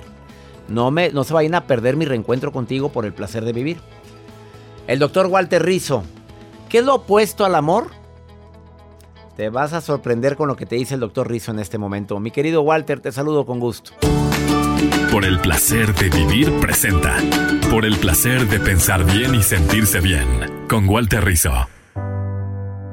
No, 0.68 0.92
me, 0.92 1.10
no 1.12 1.24
se 1.24 1.34
vayan 1.34 1.56
a 1.56 1.66
perder 1.66 1.96
mi 1.96 2.06
reencuentro 2.06 2.52
contigo 2.52 2.90
por 2.90 3.06
el 3.06 3.14
placer 3.14 3.46
de 3.46 3.54
vivir. 3.54 3.78
El 4.88 5.00
doctor 5.00 5.28
Walter 5.28 5.64
Rizzo. 5.64 6.04
¿Qué 6.70 6.80
es 6.80 6.86
lo 6.86 6.96
opuesto 6.96 7.46
al 7.46 7.56
amor? 7.56 7.88
Te 9.36 9.50
vas 9.50 9.74
a 9.74 9.82
sorprender 9.82 10.36
con 10.36 10.48
lo 10.48 10.56
que 10.56 10.66
te 10.66 10.76
dice 10.76 10.94
el 10.94 11.02
doctor 11.02 11.30
Rizzo 11.30 11.52
en 11.52 11.60
este 11.60 11.78
momento. 11.78 12.20
Mi 12.20 12.32
querido 12.32 12.62
Walter, 12.62 13.02
te 13.02 13.12
saludo 13.12 13.46
con 13.46 13.60
gusto. 13.60 13.92
Por 15.12 15.26
el 15.26 15.40
placer 15.40 15.94
de 15.96 16.10
vivir 16.10 16.52
presenta. 16.60 17.18
Por 17.70 17.86
el 17.86 17.98
placer 17.98 18.48
de 18.48 18.60
pensar 18.60 19.04
bien 19.06 19.36
y 19.36 19.44
sentirse 19.44 20.00
bien. 20.00 20.28
Con 20.70 20.88
Walter 20.88 21.24
Rizzo. 21.24 21.68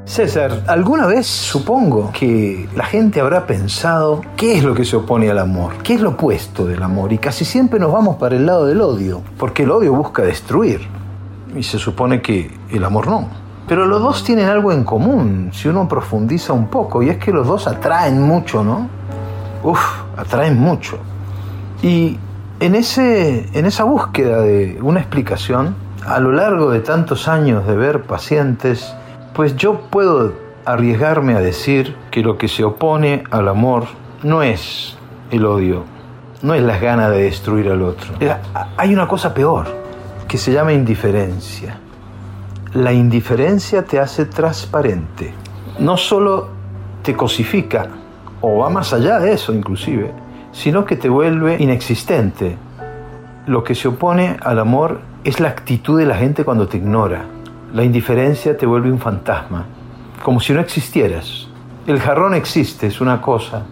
César, 0.05 0.65
alguna 0.67 1.07
vez 1.07 1.27
supongo 1.27 2.11
que 2.13 2.69
la 2.75 2.85
gente 2.85 3.21
habrá 3.21 3.47
pensado 3.47 4.21
qué 4.37 4.59
es 4.59 4.65
lo 4.65 4.75
que 4.75 4.85
se 4.85 4.97
opone 4.97 5.31
al 5.31 5.39
amor, 5.39 5.75
qué 5.85 5.95
es 5.95 6.01
lo 6.01 6.11
opuesto 6.11 6.67
del 6.67 6.83
amor 6.83 7.13
y 7.13 7.19
casi 7.19 7.45
siempre 7.45 7.79
nos 7.79 7.93
vamos 7.93 8.17
para 8.17 8.35
el 8.35 8.45
lado 8.45 8.67
del 8.67 8.81
odio, 8.81 9.23
porque 9.39 9.63
el 9.63 9.71
odio 9.71 9.95
busca 9.95 10.23
destruir 10.23 10.81
y 11.55 11.63
se 11.63 11.79
supone 11.79 12.21
que 12.21 12.51
el 12.71 12.85
amor 12.85 13.07
no. 13.07 13.29
Pero 13.69 13.87
los 13.87 14.03
dos 14.03 14.25
tienen 14.25 14.49
algo 14.49 14.73
en 14.73 14.83
común, 14.83 15.51
si 15.53 15.69
uno 15.69 15.87
profundiza 15.87 16.53
un 16.53 16.67
poco, 16.67 17.03
y 17.03 17.09
es 17.09 17.19
que 17.19 17.31
los 17.31 17.47
dos 17.47 17.69
atraen 17.69 18.21
mucho, 18.21 18.65
¿no? 18.65 18.89
Uf, 19.63 19.81
atraen 20.17 20.59
mucho. 20.59 20.99
Y 21.81 22.19
en, 22.59 22.75
ese, 22.75 23.49
en 23.57 23.67
esa 23.67 23.85
búsqueda 23.85 24.41
de 24.41 24.79
una 24.83 24.99
explicación, 24.99 25.77
a 26.05 26.19
lo 26.19 26.33
largo 26.33 26.71
de 26.71 26.81
tantos 26.81 27.29
años 27.29 27.67
de 27.67 27.77
ver 27.77 28.03
pacientes, 28.03 28.95
pues 29.35 29.57
yo 29.57 29.81
puedo 29.91 30.35
arriesgarme 30.65 31.35
a 31.35 31.41
decir 31.41 31.97
que 32.11 32.23
lo 32.23 32.39
que 32.39 32.49
se 32.49 32.65
opone 32.65 33.25
al 33.31 33.49
amor 33.49 33.85
no 34.23 34.43
es 34.43 34.97
el 35.31 35.47
odio, 35.47 35.85
no 36.43 36.55
es 36.55 36.63
las 36.63 36.81
ganas 36.81 37.11
de 37.11 37.25
destruir 37.25 37.69
al 37.69 37.83
otro. 37.83 38.15
Hay 38.77 38.93
una 38.93 39.09
cosa 39.09 39.35
peor, 39.35 39.67
que 40.29 40.39
se 40.39 40.53
llama 40.53 40.73
indiferencia 40.73 41.79
la 42.75 42.93
indiferencia 42.93 43.85
te 43.85 44.01
hace 44.01 44.25
transparente. 44.25 45.35
No 45.79 45.99
solo 45.99 46.49
te 47.03 47.15
cosifica, 47.15 47.89
o 48.41 48.59
va 48.59 48.71
más 48.71 48.95
allá 48.95 49.19
de 49.19 49.33
eso 49.33 49.53
inclusive, 49.53 50.11
sino 50.53 50.87
que 50.87 50.97
te 50.97 51.09
vuelve 51.09 51.57
inexistente. 51.59 52.57
Lo 53.47 53.63
que 53.63 53.75
se 53.75 53.89
opone 53.89 54.39
al 54.43 54.59
amor 54.59 55.01
es 55.25 55.39
la 55.39 55.49
actitud 55.49 55.99
de 55.99 56.07
la 56.07 56.17
gente 56.17 56.45
cuando 56.45 56.67
te 56.67 56.79
ignora. 56.79 57.27
La 57.73 57.83
indiferencia 57.83 58.55
te 58.55 58.67
vuelve 58.67 58.93
un 58.93 58.99
fantasma, 58.99 59.65
como 60.23 60.41
si 60.41 60.53
no 60.53 60.61
existieras. 60.61 61.49
El 61.87 62.01
jarrón 62.01 62.35
existe, 62.35 62.87
es 62.87 63.01
una 63.01 63.23
cosa, 63.23 63.63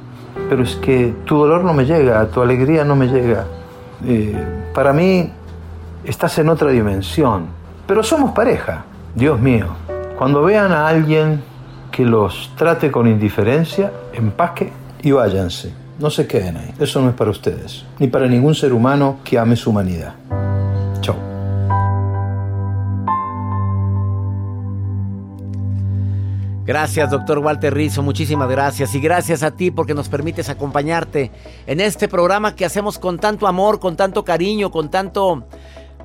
pero 0.48 0.62
es 0.62 0.76
que 0.76 1.14
tu 1.26 1.36
dolor 1.36 1.64
no 1.64 1.74
me 1.74 1.84
llega, 1.84 2.26
tu 2.28 2.40
alegría 2.40 2.82
no 2.82 2.96
me 2.96 3.08
llega. 3.08 3.44
Eh, 4.06 4.34
para 4.74 4.94
mí 4.94 5.30
estás 6.02 6.38
en 6.38 6.48
otra 6.48 6.70
dimensión, 6.70 7.48
pero 7.86 8.02
somos 8.02 8.32
pareja. 8.32 8.84
Dios 9.14 9.38
mío, 9.38 9.66
cuando 10.16 10.42
vean 10.44 10.72
a 10.72 10.88
alguien 10.88 11.42
que 11.90 12.06
los 12.06 12.52
trate 12.56 12.90
con 12.90 13.06
indiferencia, 13.06 13.92
empaque 14.14 14.72
y 15.02 15.10
váyanse. 15.12 15.74
No 15.98 16.08
se 16.08 16.26
queden 16.26 16.56
ahí. 16.56 16.74
Eso 16.80 17.02
no 17.02 17.10
es 17.10 17.14
para 17.14 17.30
ustedes, 17.30 17.84
ni 17.98 18.08
para 18.08 18.26
ningún 18.26 18.54
ser 18.54 18.72
humano 18.72 19.18
que 19.22 19.38
ame 19.38 19.56
su 19.56 19.68
humanidad. 19.68 20.14
Gracias, 26.70 27.10
doctor 27.10 27.40
Walter 27.40 27.74
Rizzo, 27.74 28.00
muchísimas 28.00 28.48
gracias. 28.48 28.94
Y 28.94 29.00
gracias 29.00 29.42
a 29.42 29.50
ti 29.50 29.72
porque 29.72 29.92
nos 29.92 30.08
permites 30.08 30.48
acompañarte 30.48 31.32
en 31.66 31.80
este 31.80 32.06
programa 32.06 32.54
que 32.54 32.64
hacemos 32.64 32.96
con 32.96 33.18
tanto 33.18 33.48
amor, 33.48 33.80
con 33.80 33.96
tanto 33.96 34.24
cariño, 34.24 34.70
con 34.70 34.88
tanto 34.88 35.48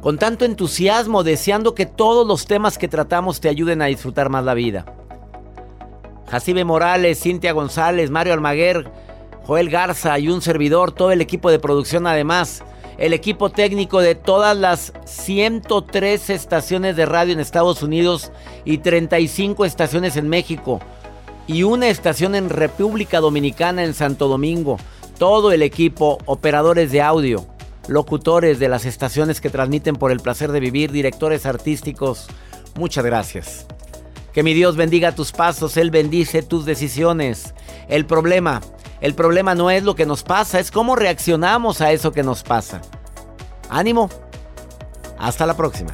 con 0.02 0.18
tanto 0.18 0.44
entusiasmo, 0.44 1.24
deseando 1.24 1.76
que 1.76 1.86
todos 1.86 2.26
los 2.26 2.48
temas 2.48 2.80
que 2.80 2.88
tratamos 2.88 3.42
te 3.42 3.48
ayuden 3.48 3.84
a 3.84 3.86
disfrutar 3.86 4.30
más 4.30 4.44
la 4.44 4.56
vida. 4.56 4.88
Jacibe 6.32 6.66
Morales, 6.66 7.20
Cintia 7.20 7.52
González, 7.52 8.10
Mario 8.10 8.34
Almaguer, 8.34 8.92
Joel 9.46 9.70
Garza 9.70 10.18
y 10.18 10.30
un 10.30 10.42
servidor, 10.42 10.94
todo 10.94 11.12
el 11.12 11.22
equipo 11.22 11.52
de 11.52 11.60
producción 11.60 12.08
además, 12.08 12.64
el 12.98 13.14
equipo 13.14 13.50
técnico 13.50 14.00
de 14.00 14.16
todas 14.16 14.56
las 14.56 14.94
103 15.06 16.30
estaciones 16.30 16.96
de 16.96 17.06
radio 17.06 17.34
en 17.34 17.40
Estados 17.40 17.84
Unidos 17.84 18.32
y 18.64 18.80
35 18.80 19.66
estaciones 19.66 20.18
en 20.18 20.30
México 20.30 20.80
y 21.48 21.64
una 21.64 21.88
estación 21.88 22.36
en 22.36 22.50
República 22.50 23.20
Dominicana 23.20 23.84
en 23.84 23.94
Santo 23.94 24.28
Domingo, 24.28 24.78
todo 25.18 25.52
el 25.52 25.62
equipo, 25.62 26.18
operadores 26.26 26.92
de 26.92 27.02
audio 27.02 27.46
locutores 27.88 28.60
de 28.60 28.70
las 28.70 28.86
estaciones 28.86 29.42
que 29.42 29.50
transmiten 29.50 29.96
por 29.96 30.12
el 30.12 30.20
placer 30.20 30.52
de 30.52 30.60
vivir, 30.60 30.92
directores 30.92 31.46
artísticos, 31.46 32.28
muchas 32.76 33.06
gracias. 33.06 33.66
Que 34.34 34.44
mi 34.44 34.54
Dios 34.54 34.76
bendiga 34.76 35.16
tus 35.16 35.32
pasos, 35.32 35.78
Él 35.78 35.92
bendice 35.92 36.44
tus 36.44 36.66
decisiones. 36.66 37.54
El 37.88 38.06
problema, 38.06 38.62
el 39.06 39.14
problema 39.14 39.54
no 39.54 39.70
es 39.70 39.84
lo 39.84 39.94
que 39.94 40.08
nos 40.08 40.24
pasa, 40.24 40.60
es 40.60 40.72
cómo 40.72 40.96
reaccionamos 40.96 41.80
a 41.80 41.92
eso 41.92 42.12
que 42.12 42.24
nos 42.24 42.42
pasa. 42.42 42.82
Ánimo. 43.70 44.10
Hasta 45.20 45.46
la 45.46 45.56
próxima. 45.56 45.94